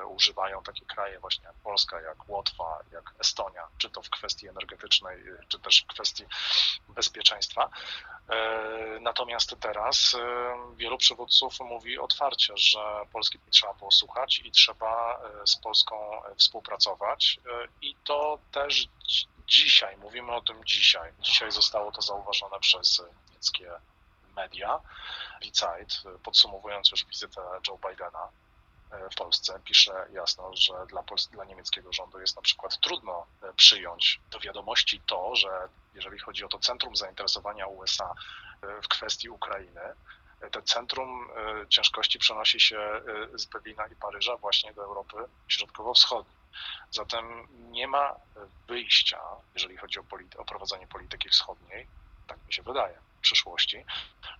e, 0.00 0.06
używają 0.06 0.62
takie 0.62 0.84
kraje 0.86 1.20
właśnie 1.20 1.44
jak 1.44 1.54
Polska, 1.54 2.00
jak 2.00 2.28
Łotwa, 2.28 2.78
jak 2.92 3.14
Estonia, 3.18 3.68
czy 3.78 3.90
to 3.90 4.02
w 4.02 4.10
kwestii 4.10 4.48
energetycznej, 4.48 5.22
czy 5.48 5.58
też 5.58 5.82
w 5.82 5.86
kwestii 5.86 6.24
bezpieczeństwa. 6.88 7.70
E, 8.28 8.98
natomiast 9.00 9.56
teraz 9.60 10.16
wielu 10.76 10.98
przywódców 10.98 11.60
mówi 11.60 11.98
otwarcie, 11.98 12.52
że 12.56 12.78
Polski 13.12 13.38
trzeba 13.50 13.74
było 13.74 13.90
słuchać 13.90 14.40
i 14.44 14.50
trzeba 14.50 15.20
z 15.44 15.56
Polską 15.56 16.22
współpracować 16.36 17.40
i 17.82 17.96
to 18.04 18.38
też 18.52 18.88
dzisiaj, 19.46 19.96
mówimy 19.96 20.32
o 20.32 20.40
tym 20.40 20.64
dzisiaj. 20.64 21.12
Dzisiaj 21.20 21.50
zostało 21.50 21.92
to 21.92 22.02
zauważone 22.02 22.60
przez 22.60 23.02
niemieckie 23.28 23.70
media. 24.36 24.80
Die 25.42 25.52
podsumowując 26.22 26.90
już 26.90 27.04
wizytę 27.06 27.40
Joe 27.68 27.78
Bidena 27.88 28.28
e, 28.90 29.10
w 29.10 29.14
Polsce, 29.14 29.60
pisze 29.64 30.06
jasno, 30.12 30.50
że 30.56 30.72
dla, 30.88 31.02
Pols- 31.02 31.30
dla 31.30 31.44
niemieckiego 31.44 31.92
rządu 31.92 32.20
jest 32.20 32.36
na 32.36 32.42
przykład 32.42 32.80
trudno 32.80 33.26
e, 33.42 33.52
przyjąć 33.52 34.20
do 34.30 34.40
wiadomości 34.40 35.02
to, 35.06 35.36
że 35.36 35.68
jeżeli 35.94 36.18
chodzi 36.18 36.44
o 36.44 36.48
to 36.48 36.58
centrum 36.58 36.96
zainteresowania 36.96 37.66
USA 37.66 38.14
e, 38.62 38.82
w 38.82 38.88
kwestii 38.88 39.28
Ukrainy, 39.28 39.80
to 40.52 40.62
centrum 40.62 41.28
ciężkości 41.68 42.18
przenosi 42.18 42.60
się 42.60 43.00
z 43.34 43.44
Berlina 43.44 43.86
i 43.86 43.96
Paryża 43.96 44.36
właśnie 44.36 44.72
do 44.72 44.84
Europy 44.84 45.16
Środkowo-Wschodniej. 45.48 46.36
Zatem 46.90 47.48
nie 47.70 47.86
ma 47.88 48.14
wyjścia, 48.68 49.20
jeżeli 49.54 49.76
chodzi 49.76 49.98
o, 49.98 50.02
polity- 50.02 50.38
o 50.38 50.44
prowadzenie 50.44 50.86
polityki 50.86 51.28
wschodniej, 51.28 51.86
tak 52.26 52.38
mi 52.46 52.52
się 52.52 52.62
wydaje, 52.62 52.98
przyszłości, 53.24 53.76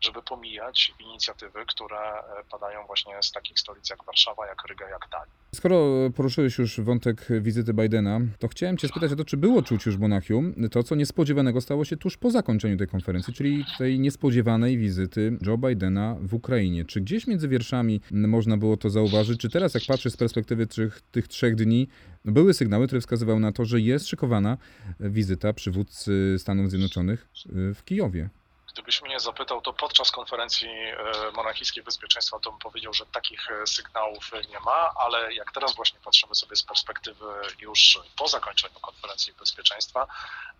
żeby 0.00 0.22
pomijać 0.22 0.92
inicjatywy, 1.00 1.60
które 1.66 1.98
e, 1.98 2.22
padają 2.50 2.86
właśnie 2.86 3.14
z 3.22 3.32
takich 3.32 3.58
stolic 3.58 3.90
jak 3.90 4.04
Warszawa, 4.04 4.46
jak 4.46 4.58
Ryga, 4.68 4.88
jak 4.88 5.08
Tallinn. 5.10 5.34
Skoro 5.54 6.10
poruszyłeś 6.16 6.58
już 6.58 6.80
wątek 6.80 7.26
wizyty 7.40 7.74
Bidena, 7.74 8.20
to 8.38 8.48
chciałem 8.48 8.76
Cię 8.78 8.88
spytać 8.88 9.12
o 9.12 9.16
to, 9.16 9.24
czy 9.24 9.36
było 9.36 9.62
czuć 9.62 9.86
już 9.86 9.96
w 9.96 10.00
Monachium 10.00 10.54
to, 10.70 10.82
co 10.82 10.94
niespodziewanego 10.94 11.60
stało 11.60 11.84
się 11.84 11.96
tuż 11.96 12.16
po 12.16 12.30
zakończeniu 12.30 12.76
tej 12.76 12.88
konferencji, 12.88 13.34
czyli 13.34 13.64
tej 13.78 14.00
niespodziewanej 14.00 14.78
wizyty 14.78 15.38
Joe 15.46 15.58
Bidena 15.58 16.16
w 16.20 16.34
Ukrainie. 16.34 16.84
Czy 16.84 17.00
gdzieś 17.00 17.26
między 17.26 17.48
wierszami 17.48 18.00
można 18.10 18.56
było 18.56 18.76
to 18.76 18.90
zauważyć? 18.90 19.40
Czy 19.40 19.50
teraz, 19.50 19.74
jak 19.74 19.82
patrzysz 19.88 20.12
z 20.12 20.16
perspektywy 20.16 20.66
tych, 20.66 21.00
tych 21.00 21.28
trzech 21.28 21.54
dni, 21.54 21.88
były 22.24 22.54
sygnały, 22.54 22.86
które 22.86 23.00
wskazywały 23.00 23.40
na 23.40 23.52
to, 23.52 23.64
że 23.64 23.80
jest 23.80 24.08
szykowana 24.08 24.58
wizyta 25.00 25.52
przywódcy 25.52 26.36
Stanów 26.38 26.70
Zjednoczonych 26.70 27.28
w 27.74 27.84
Kijowie? 27.84 28.28
Gdybyś 28.74 29.02
mnie 29.02 29.20
zapytał, 29.20 29.60
to 29.60 29.72
podczas 29.72 30.10
konferencji 30.10 30.68
e, 30.68 30.96
monarchijskiej 31.32 31.82
bezpieczeństwa 31.82 32.38
to 32.38 32.50
bym 32.50 32.60
powiedział, 32.60 32.94
że 32.94 33.06
takich 33.06 33.50
e, 33.50 33.66
sygnałów 33.66 34.30
nie 34.50 34.60
ma, 34.60 34.92
ale 34.96 35.34
jak 35.34 35.52
teraz 35.52 35.74
właśnie 35.74 36.00
patrzymy 36.00 36.34
sobie 36.34 36.56
z 36.56 36.62
perspektywy 36.62 37.24
już 37.58 37.98
po 38.16 38.28
zakończeniu 38.28 38.80
konferencji 38.80 39.32
bezpieczeństwa, 39.32 40.06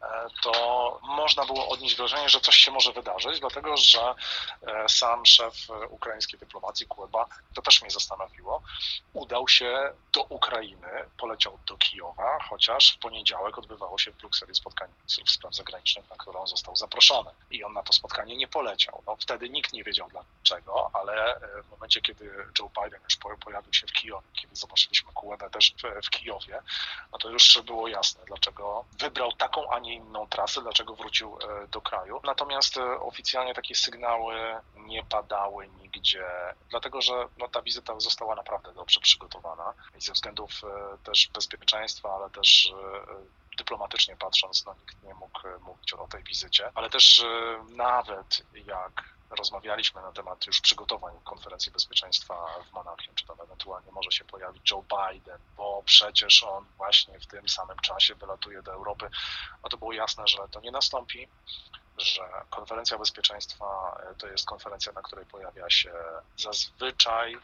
e, 0.03 0.07
to 0.43 1.01
można 1.03 1.45
było 1.45 1.69
odnieść 1.69 1.97
wrażenie, 1.97 2.29
że 2.29 2.41
coś 2.41 2.57
się 2.57 2.71
może 2.71 2.93
wydarzyć, 2.93 3.41
dlatego 3.41 3.77
że 3.77 4.15
sam 4.89 5.27
szef 5.27 5.55
ukraińskiej 5.91 6.41
dyplomacji 6.41 6.87
Kuleba, 6.87 7.27
to 7.55 7.63
też 7.63 7.83
mnie 7.83 7.91
zastanowiło, 7.91 8.63
udał 9.13 9.49
się 9.49 9.93
do 10.13 10.23
Ukrainy, 10.23 10.89
poleciał 11.19 11.59
do 11.67 11.77
Kijowa, 11.77 12.39
chociaż 12.51 12.95
w 12.97 12.99
poniedziałek 12.99 13.59
odbywało 13.59 13.99
się 13.99 14.11
w 14.13 14.17
Brukseli 14.17 14.55
spotkanie 14.55 14.93
ministrów 14.99 15.31
spraw 15.31 15.55
zagranicznych, 15.55 16.11
na 16.11 16.17
które 16.17 16.39
on 16.39 16.47
został 16.47 16.77
zaproszony 16.77 17.31
i 17.51 17.65
on 17.65 17.73
na 17.73 17.83
to 17.83 17.93
spotkanie 17.93 18.04
nie 18.37 18.49
poleciał. 18.49 19.03
No, 19.07 19.17
wtedy 19.17 19.51
nikt 19.51 19.73
nie 19.73 19.85
wiedział 19.85 20.09
dlaczego, 20.09 20.91
ale 20.93 21.37
e, 21.37 21.63
w 21.63 21.71
momencie, 21.71 22.01
kiedy 22.01 22.25
Joe 22.59 22.71
Biden 22.83 23.01
już 23.05 23.17
pojawił 23.45 23.73
się 23.73 23.87
w 23.87 23.93
Kijowie, 23.93 24.29
kiedy 24.33 24.57
zobaczyliśmy 24.57 25.13
Kułebę 25.13 25.51
też 25.51 25.75
w, 25.83 26.07
w 26.07 26.11
Kijowie, 26.11 26.61
no 27.13 27.19
to 27.19 27.31
już 27.31 27.63
było 27.67 27.89
jasne, 27.89 28.25
dlaczego 28.27 28.85
wybrał 28.99 29.33
taką, 29.33 29.71
a 29.71 29.79
nie 29.79 29.95
inną 29.95 30.27
trasę, 30.27 30.63
dlaczego 30.63 30.95
wrócił 30.95 31.39
e, 31.39 31.69
do 31.69 31.81
kraju. 31.81 32.21
Natomiast 32.25 32.77
e, 32.77 33.01
oficjalnie 33.01 33.55
takie 33.55 33.75
sygnały 33.75 34.35
nie 34.77 35.05
padały 35.05 35.69
nigdzie, 35.69 36.25
dlatego 36.71 37.03
że 37.03 37.13
no, 37.39 37.49
ta 37.49 37.63
wizyta 37.63 38.01
została 38.01 38.35
naprawdę 38.35 38.73
dobrze 38.73 39.01
przygotowana 39.01 39.75
i 39.99 40.01
ze 40.01 40.13
względów 40.13 40.51
też 41.05 41.29
bezpieczeństwa, 41.35 42.15
ale 42.15 42.31
też 42.31 42.73
dyplomatycznie 43.57 44.17
patrząc, 44.17 44.65
no 44.67 44.75
nikt 44.75 45.03
nie 45.03 45.15
mógł 45.15 45.41
mówić 45.61 45.93
o 45.93 46.09
tej 46.09 46.23
wizycie, 46.23 46.73
ale 46.75 46.91
też 46.91 47.25
nawet 47.69 48.43
jak 48.67 49.15
rozmawialiśmy 49.31 50.03
na 50.03 50.13
temat 50.13 50.47
już 50.47 50.61
przygotowań 50.61 51.15
konferencji 51.25 51.73
bezpieczeństwa 51.73 52.47
w 52.71 52.73
Monachium, 52.73 53.15
czy 53.15 53.27
tam 53.27 53.41
ewentualnie 53.41 53.93
może 53.93 54.13
się 54.13 54.25
pojawić 54.25 54.71
Joe 54.71 54.83
Biden, 54.83 55.39
bo 55.57 55.83
przecież 55.87 56.43
on 56.43 56.67
właśnie 56.77 57.21
w 57.21 57.27
tym 57.27 57.49
samym 57.49 57.79
czasie 57.79 58.15
wylatuje 58.15 58.63
do 58.63 58.73
Europy, 58.73 59.11
no 59.63 59.69
to 59.69 59.77
było 59.77 59.93
jasne, 59.93 60.29
że 60.29 60.39
to 60.51 60.61
nie 60.61 60.71
nastąpi, 60.71 61.29
że 61.99 62.23
konferencja 62.51 62.99
bezpieczeństwa 62.99 63.99
e, 64.11 64.15
to 64.15 64.27
jest 64.27 64.47
konferencja, 64.47 64.93
na 64.93 65.03
której 65.03 65.27
pojawia 65.27 65.71
się 65.71 65.93
zazwyczaj 66.37 67.35
e, 67.35 67.39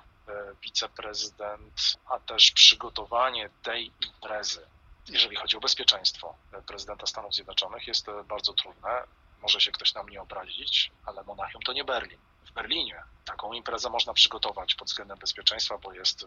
wiceprezydent, 0.62 1.96
a 2.06 2.18
też 2.18 2.50
przygotowanie 2.50 3.50
tej 3.62 3.92
imprezy 4.06 4.66
jeżeli 5.08 5.36
chodzi 5.36 5.56
o 5.56 5.60
bezpieczeństwo 5.60 6.34
prezydenta 6.66 7.06
Stanów 7.06 7.34
Zjednoczonych, 7.34 7.86
jest 7.86 8.06
bardzo 8.28 8.52
trudne. 8.52 9.02
Może 9.42 9.60
się 9.60 9.72
ktoś 9.72 9.94
na 9.94 10.02
mnie 10.02 10.22
obrazić, 10.22 10.90
ale 11.06 11.24
Monachium 11.24 11.62
to 11.62 11.72
nie 11.72 11.84
Berlin. 11.84 12.18
W 12.46 12.52
Berlinie 12.52 13.02
taką 13.24 13.52
imprezę 13.52 13.90
można 13.90 14.14
przygotować 14.14 14.74
pod 14.74 14.88
względem 14.88 15.18
bezpieczeństwa, 15.18 15.78
bo 15.78 15.92
jest 15.92 16.22
e, 16.22 16.26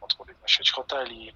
odpowiednia 0.00 0.48
sieć 0.48 0.72
hoteli, 0.72 1.28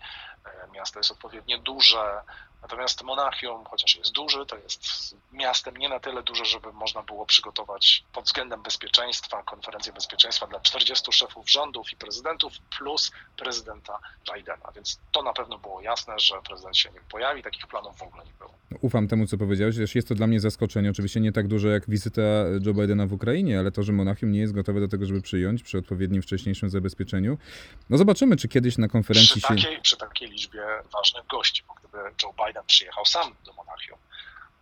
e, 0.44 0.70
miasto 0.72 0.98
jest 0.98 1.10
odpowiednio 1.10 1.58
duże, 1.58 2.22
Natomiast 2.62 3.02
Monachium, 3.02 3.64
chociaż 3.64 3.96
jest 3.96 4.12
duży, 4.12 4.46
to 4.46 4.56
jest 4.56 5.16
miastem 5.32 5.76
nie 5.76 5.88
na 5.88 6.00
tyle 6.00 6.22
duże, 6.22 6.44
żeby 6.44 6.72
można 6.72 7.02
było 7.02 7.26
przygotować 7.26 8.04
pod 8.12 8.24
względem 8.24 8.62
bezpieczeństwa 8.62 9.42
konferencję 9.42 9.92
bezpieczeństwa 9.92 10.46
dla 10.46 10.60
40 10.60 11.12
szefów 11.12 11.50
rządów 11.50 11.92
i 11.92 11.96
prezydentów 11.96 12.52
plus 12.78 13.12
prezydenta 13.36 13.98
Bidena. 14.34 14.72
Więc 14.74 15.00
to 15.12 15.22
na 15.22 15.32
pewno 15.32 15.58
było 15.58 15.80
jasne, 15.80 16.14
że 16.18 16.34
prezydent 16.42 16.76
się 16.76 16.90
nie 16.90 17.00
pojawi, 17.10 17.42
takich 17.42 17.66
planów 17.66 17.96
w 17.96 18.02
ogóle 18.02 18.24
nie 18.24 18.32
było. 18.38 18.54
Ufam 18.80 19.08
temu, 19.08 19.26
co 19.26 19.38
powiedziałeś, 19.38 19.94
jest 19.94 20.08
to 20.08 20.14
dla 20.14 20.26
mnie 20.26 20.40
zaskoczenie. 20.40 20.90
Oczywiście 20.90 21.20
nie 21.20 21.32
tak 21.32 21.48
duże 21.48 21.68
jak 21.68 21.90
wizyta 21.90 22.22
Joe 22.66 22.74
Bidena 22.74 23.06
w 23.06 23.12
Ukrainie, 23.12 23.58
ale 23.58 23.70
to, 23.70 23.82
że 23.86 23.92
Monachium 23.92 24.32
nie 24.32 24.40
jest 24.40 24.52
gotowe 24.52 24.80
do 24.80 24.88
tego, 24.88 25.06
żeby 25.06 25.22
przyjąć 25.22 25.62
przy 25.62 25.78
odpowiednim 25.78 26.22
wcześniejszym 26.22 26.70
zabezpieczeniu. 26.70 27.38
No 27.90 27.98
zobaczymy, 27.98 28.36
czy 28.36 28.48
kiedyś 28.48 28.78
na 28.78 28.88
konferencji 28.88 29.40
przy 29.40 29.48
takiej, 29.48 29.62
się... 29.62 29.80
Przy 29.82 29.96
takiej 29.96 30.28
liczbie 30.28 30.62
ważnych 30.92 31.26
gości, 31.26 31.62
bo 31.68 31.74
gdyby 31.74 31.98
Joe 32.22 32.46
Biden 32.46 32.62
przyjechał 32.66 33.04
sam 33.04 33.34
do 33.44 33.52
Monachium, 33.52 33.98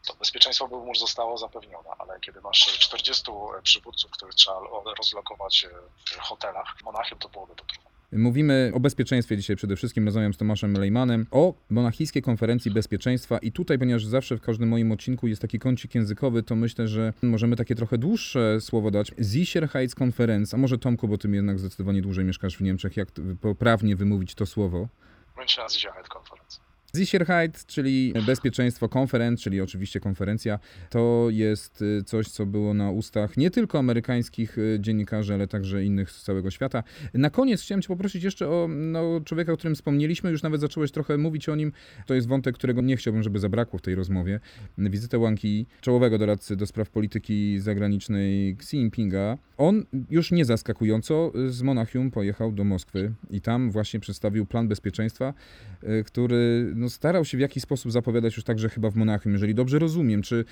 to 0.07 0.15
bezpieczeństwo 0.15 0.69
by 0.69 0.77
mu 0.77 0.95
zostało 0.95 1.39
zapewnione, 1.39 1.89
ale 1.99 2.21
kiedy 2.21 2.41
masz 2.41 2.79
40 2.79 3.31
przywódców, 3.63 4.11
których 4.11 4.35
trzeba 4.35 4.61
rozlokować 4.99 5.67
w 6.05 6.19
hotelach, 6.19 6.77
Monachium 6.85 7.19
to 7.19 7.29
byłoby 7.29 7.55
to 7.55 7.65
trudne. 7.65 7.94
Mówimy 8.13 8.73
o 8.75 8.81
bezpieczeństwie 8.81 9.37
dzisiaj 9.37 9.57
przede 9.57 9.77
wszystkim. 9.77 10.07
Rozmawiam 10.07 10.35
z 10.35 10.37
Tomaszem 10.37 10.73
Lejmanem 10.73 11.27
o 11.31 11.55
monachijskiej 11.71 12.23
konferencji 12.23 12.71
bezpieczeństwa 12.71 13.39
i 13.39 13.53
tutaj, 13.53 13.79
ponieważ 13.79 14.05
zawsze 14.07 14.37
w 14.37 14.41
każdym 14.41 14.69
moim 14.69 14.93
odcinku 14.93 15.27
jest 15.27 15.43
taki 15.43 15.59
kącik 15.59 15.95
językowy, 15.95 16.43
to 16.43 16.57
myślę, 16.57 16.89
że 16.89 17.13
możemy 17.23 17.57
takie 17.57 17.75
trochę 17.75 17.99
dłuższe 17.99 18.61
słowo 18.61 18.91
dać. 18.91 19.13
Sicherheitskonferenz, 19.23 20.55
a 20.55 20.57
może 20.57 20.79
Tomku, 20.79 21.09
bo 21.09 21.19
ty 21.19 21.29
jednak 21.29 21.59
zdecydowanie 21.59 22.03
dłużej 22.03 22.25
mieszkasz 22.25 22.57
w 22.57 22.61
Niemczech, 22.61 22.97
jak 22.97 23.09
poprawnie 23.41 23.97
wymówić 23.97 24.35
to 24.35 24.47
słowo? 24.47 24.89
Münchner 25.37 25.71
Sicherheitskonferenz. 25.71 26.64
Sicherheit, 26.97 27.67
czyli 27.67 28.15
bezpieczeństwo, 28.27 28.89
konferenc, 28.89 29.41
czyli 29.41 29.61
oczywiście 29.61 30.01
konferencja, 30.01 30.59
to 30.91 31.27
jest 31.31 31.83
y, 31.83 32.03
coś, 32.05 32.29
co 32.29 32.47
było 32.47 32.75
na 32.75 32.91
ustach 32.91 33.37
nie 33.37 33.51
tylko 33.51 33.79
amerykańskich 33.79 34.59
y, 34.59 34.79
dziennikarzy, 34.81 35.35
ale 35.35 35.47
także 35.47 35.85
innych 35.85 36.11
z 36.11 36.23
całego 36.23 36.51
świata. 36.51 36.83
Na 37.15 37.31
koniec 37.31 37.63
chciałem 37.63 37.83
Cię 37.83 37.89
poprosić 37.89 38.23
jeszcze 38.23 38.49
o 38.49 38.69
no, 38.69 39.21
człowieka, 39.25 39.53
o 39.53 39.57
którym 39.57 39.75
wspomnieliśmy, 39.75 40.31
już 40.31 40.43
nawet 40.43 40.61
zacząłeś 40.61 40.91
trochę 40.91 41.19
mówić 41.19 41.49
o 41.49 41.57
nim. 41.57 41.73
To 42.07 42.15
jest 42.15 42.29
wątek, 42.29 42.55
którego 42.55 42.81
nie 42.81 42.97
chciałbym, 42.97 43.23
żeby 43.23 43.39
zabrakło 43.39 43.79
w 43.79 43.83
tej 43.83 43.95
rozmowie. 43.95 44.41
Wizytę 44.79 45.19
Łanki, 45.19 45.67
czołowego 45.81 46.19
doradcy 46.19 46.57
do 46.57 46.67
spraw 46.67 46.91
polityki 46.91 47.61
zagranicznej 47.61 48.51
Xi 48.51 48.77
Jinpinga. 48.77 49.39
On 49.57 49.85
już 50.11 50.33
nie 50.33 50.45
zaskakująco 50.45 51.33
z 51.49 51.63
Monachium 51.63 52.11
pojechał 52.11 52.53
do 52.53 52.65
Moskwy 52.65 53.13
i 53.31 53.41
tam 53.41 53.71
właśnie 53.71 54.01
przedstawił 54.01 54.47
plan 54.47 54.69
bezpieczeństwa, 54.69 55.35
y, 55.83 56.05
który 56.05 56.73
no, 56.85 56.91
starał 56.91 57.25
się 57.25 57.37
w 57.37 57.41
jakiś 57.41 57.63
sposób 57.63 57.93
zapowiadać 57.93 58.37
już 58.37 58.45
także 58.45 58.69
chyba 58.69 58.91
w 58.91 58.97
Monachium, 58.97 59.33
jeżeli 59.33 59.55
dobrze 59.55 59.79
rozumiem. 59.79 60.23
Czy, 60.23 60.45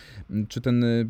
czy 0.49 0.61
ten 0.61 0.85
y, 0.85 1.09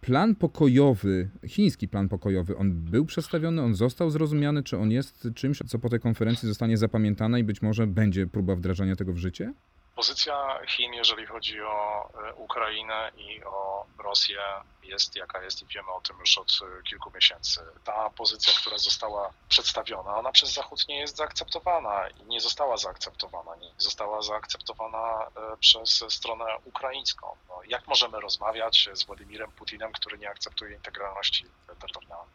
plan 0.00 0.34
pokojowy, 0.34 1.28
chiński 1.46 1.88
plan 1.88 2.08
pokojowy, 2.08 2.56
on 2.56 2.72
był 2.72 3.04
przedstawiony, 3.04 3.62
on 3.62 3.74
został 3.74 4.10
zrozumiany, 4.10 4.62
czy 4.62 4.78
on 4.78 4.90
jest 4.90 5.28
czymś, 5.34 5.58
co 5.66 5.78
po 5.78 5.88
tej 5.88 6.00
konferencji 6.00 6.48
zostanie 6.48 6.76
zapamiętane 6.76 7.40
i 7.40 7.44
być 7.44 7.62
może 7.62 7.86
będzie 7.86 8.26
próba 8.26 8.56
wdrażania 8.56 8.96
tego 8.96 9.12
w 9.12 9.18
życie? 9.18 9.52
Pozycja 9.94 10.60
Chin, 10.66 10.94
jeżeli 10.94 11.26
chodzi 11.26 11.62
o 11.62 12.10
e, 12.28 12.34
Ukrainę 12.34 13.10
i 13.16 13.44
o 13.44 13.86
Rosję, 13.98 14.40
jest 14.82 15.16
jaka 15.16 15.42
jest 15.42 15.62
i 15.62 15.66
wiemy 15.66 15.92
o 15.92 16.00
tym 16.00 16.16
już 16.20 16.38
od 16.38 16.58
e, 16.62 16.82
kilku 16.82 17.10
miesięcy. 17.14 17.60
Ta 17.84 18.10
pozycja, 18.10 18.52
która 18.60 18.78
została 18.78 19.32
przedstawiona, 19.48 20.16
ona 20.16 20.32
przez 20.32 20.52
Zachód 20.52 20.88
nie 20.88 20.98
jest 21.00 21.16
zaakceptowana 21.16 22.08
i 22.08 22.24
nie 22.24 22.40
została 22.40 22.76
zaakceptowana. 22.76 23.56
Nie 23.56 23.70
została 23.78 24.22
zaakceptowana 24.22 25.26
e, 25.26 25.56
przez 25.56 26.04
stronę 26.08 26.44
ukraińską. 26.64 27.26
No, 27.48 27.60
jak 27.66 27.86
możemy 27.86 28.20
rozmawiać 28.20 28.88
z 28.92 29.04
Władimirem 29.04 29.52
Putinem, 29.52 29.92
który 29.92 30.18
nie 30.18 30.30
akceptuje 30.30 30.74
integralności 30.74 31.44
terytorialnej 31.80 32.32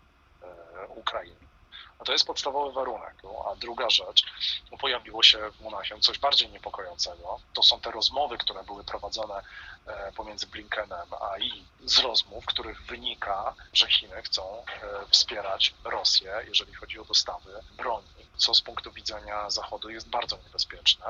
Ukrainy? 0.95 1.46
No 1.99 2.05
to 2.05 2.11
jest 2.11 2.25
podstawowy 2.25 2.73
warunek. 2.73 3.15
A 3.51 3.55
druga 3.55 3.89
rzecz, 3.89 4.23
no 4.71 4.77
pojawiło 4.77 5.23
się 5.23 5.51
w 5.51 5.61
Monachium 5.61 6.01
coś 6.01 6.19
bardziej 6.19 6.49
niepokojącego. 6.49 7.39
To 7.53 7.63
są 7.63 7.79
te 7.79 7.91
rozmowy, 7.91 8.37
które 8.37 8.63
były 8.63 8.83
prowadzone 8.83 9.41
e, 9.87 10.11
pomiędzy 10.11 10.47
Blinkenem 10.47 11.13
a 11.21 11.37
i 11.37 11.63
z 11.85 11.99
rozmów, 11.99 12.45
których 12.45 12.85
wynika, 12.85 13.55
że 13.73 13.87
Chiny 13.87 14.21
chcą 14.21 14.43
e, 14.43 14.63
wspierać 15.09 15.73
Rosję, 15.83 16.41
jeżeli 16.47 16.73
chodzi 16.73 16.99
o 16.99 17.05
dostawy 17.05 17.63
broni, 17.77 18.27
co 18.37 18.53
z 18.53 18.61
punktu 18.61 18.91
widzenia 18.91 19.49
Zachodu 19.49 19.89
jest 19.89 20.09
bardzo 20.09 20.37
niebezpieczne 20.37 21.05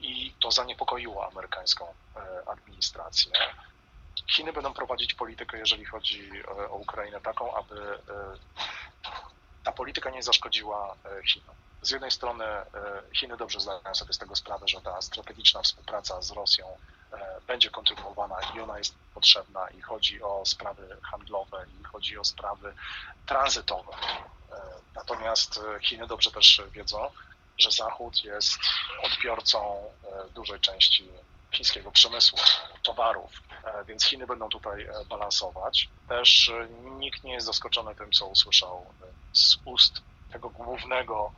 i 0.00 0.34
to 0.40 0.50
zaniepokoiło 0.50 1.26
amerykańską 1.26 1.84
e, 2.16 2.48
administrację. 2.48 3.32
Chiny 4.30 4.52
będą 4.52 4.74
prowadzić 4.74 5.14
politykę, 5.14 5.58
jeżeli 5.58 5.84
chodzi 5.84 6.30
o 6.70 6.76
Ukrainę, 6.76 7.20
taką, 7.20 7.54
aby 7.54 7.98
polityka 9.80 10.10
nie 10.10 10.22
zaszkodziła 10.22 10.96
e, 11.04 11.22
Chinom. 11.26 11.56
Z 11.82 11.90
jednej 11.90 12.10
strony 12.10 12.44
e, 12.44 12.66
Chiny 13.12 13.36
dobrze 13.36 13.60
zdają 13.60 13.94
sobie 13.94 14.12
z 14.12 14.18
tego 14.18 14.36
sprawę, 14.36 14.68
że 14.68 14.80
ta 14.80 15.02
strategiczna 15.02 15.62
współpraca 15.62 16.22
z 16.22 16.30
Rosją 16.30 16.66
e, 17.12 17.40
będzie 17.46 17.70
kontynuowana 17.70 18.36
i 18.54 18.60
ona 18.60 18.78
jest 18.78 18.94
potrzebna 19.14 19.70
i 19.70 19.80
chodzi 19.80 20.22
o 20.22 20.42
sprawy 20.46 20.96
handlowe 21.02 21.66
i 21.80 21.84
chodzi 21.84 22.18
o 22.18 22.24
sprawy 22.24 22.74
tranzytowe. 23.26 23.92
Natomiast 24.94 25.60
Chiny 25.82 26.06
dobrze 26.06 26.30
też 26.30 26.62
wiedzą, 26.72 27.10
że 27.58 27.70
Zachód 27.70 28.24
jest 28.24 28.58
odbiorcą 29.02 29.84
dużej 30.34 30.60
części 30.60 31.08
chińskiego 31.52 31.90
przemysłu, 31.90 32.38
towarów, 32.82 33.42
więc 33.86 34.04
Chiny 34.04 34.26
będą 34.26 34.48
tutaj 34.48 34.88
balansować. 35.08 35.88
Też 36.08 36.52
nikt 36.98 37.24
nie 37.24 37.32
jest 37.32 37.46
zaskoczony 37.46 37.94
tym, 37.94 38.12
co 38.12 38.26
usłyszał 38.26 38.86
z 39.32 39.58
ust 39.64 40.02
tego 40.32 40.48
głównego 40.50 41.32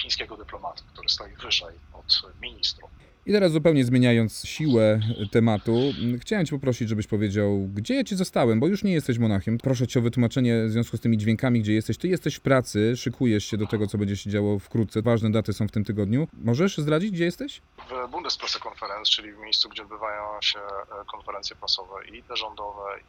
chińskiego 0.00 0.36
dyplomata, 0.36 0.82
który 0.92 1.08
stoi 1.08 1.32
wyżej 1.32 1.74
od 1.92 2.22
ministrów. 2.42 2.90
I 3.28 3.32
teraz 3.32 3.52
zupełnie 3.52 3.84
zmieniając 3.84 4.44
siłę 4.44 5.00
tematu, 5.30 5.80
chciałem 6.20 6.46
Cię 6.46 6.56
poprosić, 6.56 6.88
żebyś 6.88 7.06
powiedział, 7.06 7.68
gdzie 7.74 7.94
ja 7.94 8.04
Ci 8.04 8.16
zostałem, 8.16 8.60
bo 8.60 8.66
już 8.66 8.84
nie 8.84 8.92
jesteś 8.92 9.18
monachiem. 9.18 9.58
Proszę 9.58 9.86
Cię 9.86 10.00
o 10.00 10.02
wytłumaczenie 10.02 10.64
w 10.64 10.70
związku 10.70 10.96
z 10.96 11.00
tymi 11.00 11.18
dźwiękami, 11.18 11.60
gdzie 11.60 11.72
jesteś. 11.72 11.98
Ty 11.98 12.08
jesteś 12.08 12.34
w 12.34 12.40
pracy, 12.40 12.96
szykujesz 12.96 13.44
się 13.44 13.56
do 13.56 13.66
tego, 13.66 13.86
co 13.86 13.98
będzie 13.98 14.16
się 14.16 14.30
działo 14.30 14.58
wkrótce. 14.58 15.02
Ważne 15.02 15.30
daty 15.30 15.52
są 15.52 15.68
w 15.68 15.70
tym 15.70 15.84
tygodniu. 15.84 16.28
Możesz 16.32 16.78
zdradzić, 16.78 17.10
gdzie 17.10 17.24
jesteś? 17.24 17.62
W 17.90 18.10
Bundespressekonferenz, 18.10 19.10
czyli 19.10 19.32
w 19.32 19.38
miejscu, 19.38 19.68
gdzie 19.68 19.82
odbywają 19.82 20.22
się 20.40 20.58
e, 20.58 21.04
konferencje 21.06 21.56
prasowe 21.56 21.94
i 22.12 22.22
te 22.22 22.36
rządowe, 22.36 22.82
i 22.98 23.02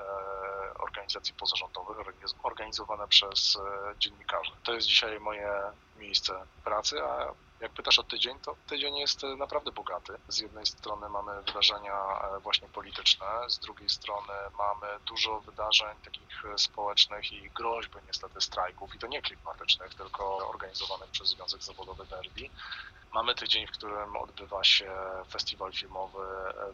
e, 0.00 0.04
organizacji 0.78 1.34
pozarządowych 1.34 1.96
organizowane 2.42 3.08
przez 3.08 3.56
e, 3.56 3.94
dziennikarzy. 3.98 4.52
To 4.62 4.72
jest 4.74 4.86
dzisiaj 4.86 5.20
moje 5.20 5.50
miejsce 5.96 6.32
pracy, 6.64 7.02
a 7.02 7.34
jak 7.60 7.72
pytasz 7.72 7.98
o 7.98 8.02
tydzień, 8.02 8.38
to 8.40 8.56
tydzień 8.66 8.96
jest 8.96 9.24
e, 9.24 9.36
naprawdę 9.36 9.72
bogaty. 9.72 10.12
Z 10.28 10.38
jednej 10.38 10.66
strony 10.66 11.08
mamy 11.08 11.42
wydarzenia 11.42 12.20
e, 12.36 12.40
właśnie 12.40 12.68
polityczne, 12.68 13.26
z 13.48 13.58
drugiej 13.58 13.88
strony 13.88 14.32
mamy 14.58 14.86
dużo 15.06 15.40
wydarzeń 15.40 15.96
takich 16.04 16.42
społecznych 16.56 17.32
i 17.32 17.50
groźby 17.50 17.98
niestety 18.06 18.40
strajków 18.40 18.94
i 18.94 18.98
to 18.98 19.06
nie 19.06 19.22
klimatycznych, 19.22 19.94
tylko 19.94 20.48
organizowanych 20.48 21.10
przez 21.10 21.28
Związek 21.28 21.62
Zawodowy 21.62 22.04
Verdi. 22.04 22.50
Mamy 23.14 23.34
tydzień, 23.34 23.66
w 23.66 23.70
którym 23.70 24.16
odbywa 24.16 24.64
się 24.64 24.92
festiwal 25.30 25.72
filmowy 25.72 26.26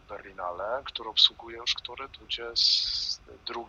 Berlinale, 0.08 0.82
który 0.84 1.10
obsługuje 1.10 1.56
już 1.56 1.74
który 1.74 2.08
22 2.08 3.62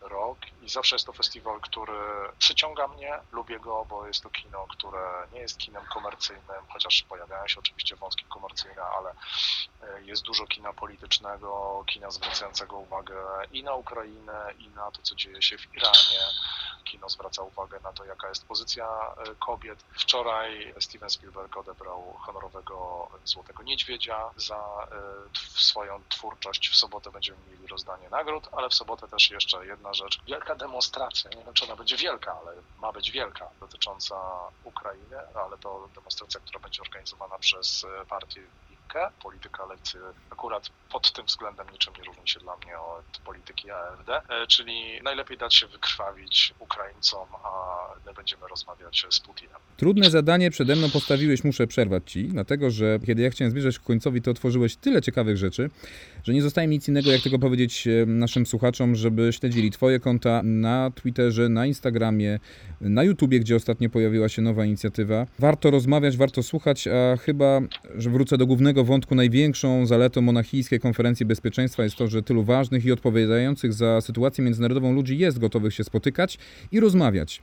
rok 0.00 0.38
i 0.62 0.68
zawsze 0.68 0.94
jest 0.94 1.06
to 1.06 1.12
festiwal, 1.12 1.60
który 1.60 1.98
przyciąga 2.38 2.88
mnie, 2.88 3.20
lubię 3.32 3.60
go, 3.60 3.86
bo 3.88 4.06
jest 4.06 4.22
to 4.22 4.30
kino, 4.30 4.66
które 4.66 5.26
nie 5.32 5.40
jest 5.40 5.58
kinem 5.58 5.84
komercyjnym, 5.92 6.59
chociaż 6.68 7.02
pojawiają 7.02 7.48
się 7.48 7.60
oczywiście 7.60 7.96
wątki 7.96 8.24
komercyjne, 8.24 8.82
ale 8.82 9.10
e, 9.10 10.02
jest 10.02 10.22
dużo 10.22 10.46
kina 10.46 10.72
politycznego, 10.72 11.84
kina 11.86 12.10
zwracającego 12.10 12.78
uwagę 12.78 13.16
i 13.52 13.62
na 13.62 13.74
Ukrainę, 13.74 14.54
i 14.58 14.68
na 14.68 14.90
to, 14.90 15.02
co 15.02 15.14
dzieje 15.14 15.42
się 15.42 15.58
w 15.58 15.74
Iranie. 15.74 16.20
Kino 16.84 17.08
zwraca 17.08 17.42
uwagę 17.42 17.80
na 17.80 17.92
to, 17.92 18.04
jaka 18.04 18.28
jest 18.28 18.46
pozycja 18.46 18.86
e, 18.86 19.34
kobiet. 19.34 19.84
Wczoraj 19.92 20.74
Steven 20.80 21.10
Spielberg 21.10 21.56
odebrał 21.56 22.12
honorowego 22.12 23.08
Złotego 23.24 23.62
Niedźwiedzia 23.62 24.30
za 24.36 24.56
e, 24.56 25.38
swoją 25.58 26.02
twórczość. 26.08 26.68
W 26.68 26.76
sobotę 26.76 27.10
będziemy 27.10 27.38
mieli 27.50 27.66
rozdanie 27.66 28.08
nagród, 28.10 28.48
ale 28.52 28.68
w 28.68 28.74
sobotę 28.74 29.08
też 29.08 29.30
jeszcze 29.30 29.66
jedna 29.66 29.94
rzecz. 29.94 30.20
Wielka 30.26 30.54
demonstracja, 30.54 31.30
nie 31.30 31.44
wiem 31.44 31.54
czy 31.54 31.64
ona 31.64 31.76
będzie 31.76 31.96
wielka, 31.96 32.36
ale 32.40 32.52
ma 32.78 32.92
być 32.92 33.10
wielka, 33.10 33.50
dotycząca 33.60 34.16
Ukrainy, 34.64 35.16
ale 35.34 35.58
to 35.58 35.88
demonstracja, 35.94 36.39
która 36.44 36.60
będzie 36.60 36.82
organizowana 36.82 37.38
przez 37.38 37.84
e, 37.84 38.06
partię 38.92 39.20
Polityka 39.22 39.66
lewicy 39.66 39.98
akurat 40.30 40.70
pod 40.92 41.12
tym 41.12 41.26
względem 41.26 41.66
niczym 41.72 41.94
nie 41.98 42.04
różni 42.04 42.28
się 42.28 42.40
dla 42.40 42.56
mnie 42.56 42.78
od 42.78 43.18
polityki 43.24 43.70
AfD, 43.70 44.12
e, 44.12 44.46
czyli 44.46 45.02
najlepiej 45.04 45.38
dać 45.38 45.54
się 45.54 45.66
wykrwawić 45.66 46.54
Ukraińcom, 46.58 47.28
a 47.44 47.50
my 48.06 48.14
będziemy 48.14 48.48
rozmawiać 48.48 49.06
z 49.10 49.20
Putinem. 49.20 49.56
Trudne 49.76 50.10
zadanie 50.10 50.50
przede 50.50 50.76
mną 50.76 50.90
postawiłeś, 50.90 51.44
muszę 51.44 51.66
przerwać 51.66 52.12
ci, 52.12 52.28
dlatego 52.28 52.70
że 52.70 52.98
kiedy 53.06 53.22
ja 53.22 53.30
chciałem 53.30 53.50
zbliżać 53.50 53.78
ku 53.78 53.86
końcowi, 53.86 54.22
to 54.22 54.30
otworzyłeś 54.30 54.76
tyle 54.76 55.02
ciekawych 55.02 55.36
rzeczy, 55.36 55.70
że 56.24 56.32
nie 56.32 56.42
zostaje 56.42 56.68
mi 56.68 56.76
nic 56.76 56.88
innego, 56.88 57.10
jak 57.10 57.22
tylko 57.22 57.38
powiedzieć 57.38 57.86
e, 57.86 58.06
naszym 58.06 58.46
słuchaczom, 58.46 58.94
żeby 58.94 59.32
śledzili 59.32 59.70
twoje 59.70 60.00
konta 60.00 60.40
na 60.44 60.90
Twitterze, 60.90 61.48
na 61.48 61.66
Instagramie, 61.66 62.38
na 62.80 63.04
YouTubie, 63.04 63.40
gdzie 63.40 63.56
ostatnio 63.56 63.90
pojawiła 63.90 64.28
się 64.28 64.42
nowa 64.42 64.64
inicjatywa. 64.64 65.26
Warto 65.38 65.70
rozmawiać, 65.70 66.16
warto 66.16 66.42
słuchać, 66.42 66.88
a 66.88 67.16
chyba, 67.16 67.60
że 67.94 68.10
wrócę 68.10 68.38
do 68.38 68.46
głównego 68.46 68.79
wątku, 68.84 69.14
największą 69.14 69.86
zaletą 69.86 70.20
monachijskiej 70.20 70.80
konferencji 70.80 71.26
bezpieczeństwa 71.26 71.82
jest 71.82 71.96
to, 71.96 72.08
że 72.08 72.22
tylu 72.22 72.44
ważnych 72.44 72.84
i 72.84 72.92
odpowiadających 72.92 73.72
za 73.72 74.00
sytuację 74.00 74.44
międzynarodową 74.44 74.92
ludzi 74.92 75.18
jest 75.18 75.38
gotowych 75.38 75.74
się 75.74 75.84
spotykać 75.84 76.38
i 76.72 76.80
rozmawiać. 76.80 77.42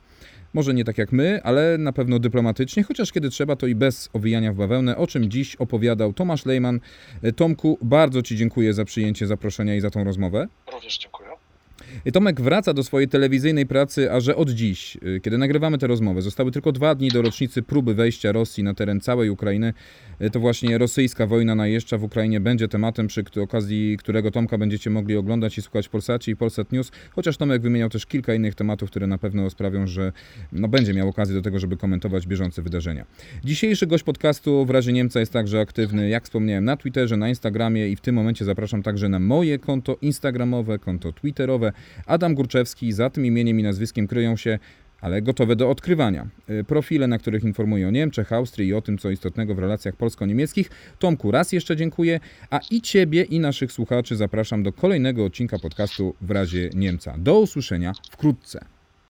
Może 0.54 0.74
nie 0.74 0.84
tak 0.84 0.98
jak 0.98 1.12
my, 1.12 1.42
ale 1.42 1.78
na 1.78 1.92
pewno 1.92 2.18
dyplomatycznie, 2.18 2.82
chociaż 2.82 3.12
kiedy 3.12 3.30
trzeba, 3.30 3.56
to 3.56 3.66
i 3.66 3.74
bez 3.74 4.08
owijania 4.12 4.52
w 4.52 4.56
bawełnę, 4.56 4.96
o 4.96 5.06
czym 5.06 5.30
dziś 5.30 5.56
opowiadał 5.56 6.12
Tomasz 6.12 6.46
Lejman. 6.46 6.80
Tomku, 7.36 7.78
bardzo 7.82 8.22
Ci 8.22 8.36
dziękuję 8.36 8.72
za 8.72 8.84
przyjęcie 8.84 9.26
zaproszenia 9.26 9.76
i 9.76 9.80
za 9.80 9.90
tą 9.90 10.04
rozmowę. 10.04 10.48
Również 10.72 10.98
dziękuję. 10.98 11.27
Tomek 12.12 12.40
wraca 12.40 12.74
do 12.74 12.82
swojej 12.82 13.08
telewizyjnej 13.08 13.66
pracy, 13.66 14.12
a 14.12 14.20
że 14.20 14.36
od 14.36 14.50
dziś, 14.50 14.96
y, 14.96 15.20
kiedy 15.20 15.38
nagrywamy 15.38 15.78
tę 15.78 15.86
rozmowę, 15.86 16.22
zostały 16.22 16.50
tylko 16.50 16.72
dwa 16.72 16.94
dni 16.94 17.08
do 17.08 17.22
rocznicy 17.22 17.62
próby 17.62 17.94
wejścia 17.94 18.32
Rosji 18.32 18.64
na 18.64 18.74
teren 18.74 19.00
całej 19.00 19.30
Ukrainy, 19.30 19.72
y, 20.22 20.30
to 20.30 20.40
właśnie 20.40 20.78
rosyjska 20.78 21.26
wojna 21.26 21.54
najeżdża 21.54 21.98
w 21.98 22.04
Ukrainie 22.04 22.40
będzie 22.40 22.68
tematem, 22.68 23.06
przy 23.06 23.22
okazji 23.42 23.96
którego 23.98 24.30
Tomka 24.30 24.58
będziecie 24.58 24.90
mogli 24.90 25.16
oglądać 25.16 25.58
i 25.58 25.62
słuchać 25.62 25.86
w 25.86 25.90
Polsacie 25.90 26.32
i 26.32 26.36
Polsat 26.36 26.72
News, 26.72 26.90
chociaż 27.10 27.36
Tomek 27.36 27.62
wymieniał 27.62 27.88
też 27.88 28.06
kilka 28.06 28.34
innych 28.34 28.54
tematów, 28.54 28.90
które 28.90 29.06
na 29.06 29.18
pewno 29.18 29.50
sprawią, 29.50 29.86
że 29.86 30.12
no, 30.52 30.68
będzie 30.68 30.94
miał 30.94 31.08
okazję 31.08 31.34
do 31.34 31.42
tego, 31.42 31.58
żeby 31.58 31.76
komentować 31.76 32.26
bieżące 32.26 32.62
wydarzenia. 32.62 33.04
Dzisiejszy 33.44 33.86
gość 33.86 34.04
podcastu 34.04 34.64
w 34.66 34.70
razie 34.70 34.92
Niemca 34.92 35.20
jest 35.20 35.32
także 35.32 35.60
aktywny, 35.60 36.08
jak 36.08 36.24
wspomniałem, 36.24 36.64
na 36.64 36.76
Twitterze, 36.76 37.16
na 37.16 37.28
Instagramie 37.28 37.88
i 37.88 37.96
w 37.96 38.00
tym 38.00 38.14
momencie 38.14 38.44
zapraszam 38.44 38.82
także 38.82 39.08
na 39.08 39.18
moje 39.18 39.58
konto 39.58 39.96
instagramowe, 40.02 40.78
konto 40.78 41.12
twitterowe. 41.12 41.72
Adam 42.06 42.34
Górczewski, 42.34 42.92
za 42.92 43.10
tym 43.10 43.26
imieniem 43.26 43.60
i 43.60 43.62
nazwiskiem 43.62 44.06
kryją 44.06 44.36
się 44.36 44.58
ale 45.00 45.22
gotowe 45.22 45.56
do 45.56 45.70
odkrywania. 45.70 46.28
Y, 46.50 46.64
profile, 46.64 47.06
na 47.06 47.18
których 47.18 47.44
informuję 47.44 47.88
o 47.88 47.90
Niemczech, 47.90 48.32
Austrii 48.32 48.68
i 48.68 48.74
o 48.74 48.82
tym, 48.82 48.98
co 48.98 49.10
istotnego 49.10 49.54
w 49.54 49.58
relacjach 49.58 49.96
polsko-niemieckich. 49.96 50.70
Tomku, 50.98 51.30
raz 51.30 51.52
jeszcze 51.52 51.76
dziękuję, 51.76 52.20
a 52.50 52.60
i 52.70 52.80
Ciebie, 52.80 53.22
i 53.22 53.40
naszych 53.40 53.72
słuchaczy 53.72 54.16
zapraszam 54.16 54.62
do 54.62 54.72
kolejnego 54.72 55.24
odcinka 55.24 55.58
podcastu 55.58 56.14
w 56.20 56.30
razie 56.30 56.70
Niemca. 56.74 57.14
Do 57.18 57.40
usłyszenia 57.40 57.92
wkrótce. 58.10 58.77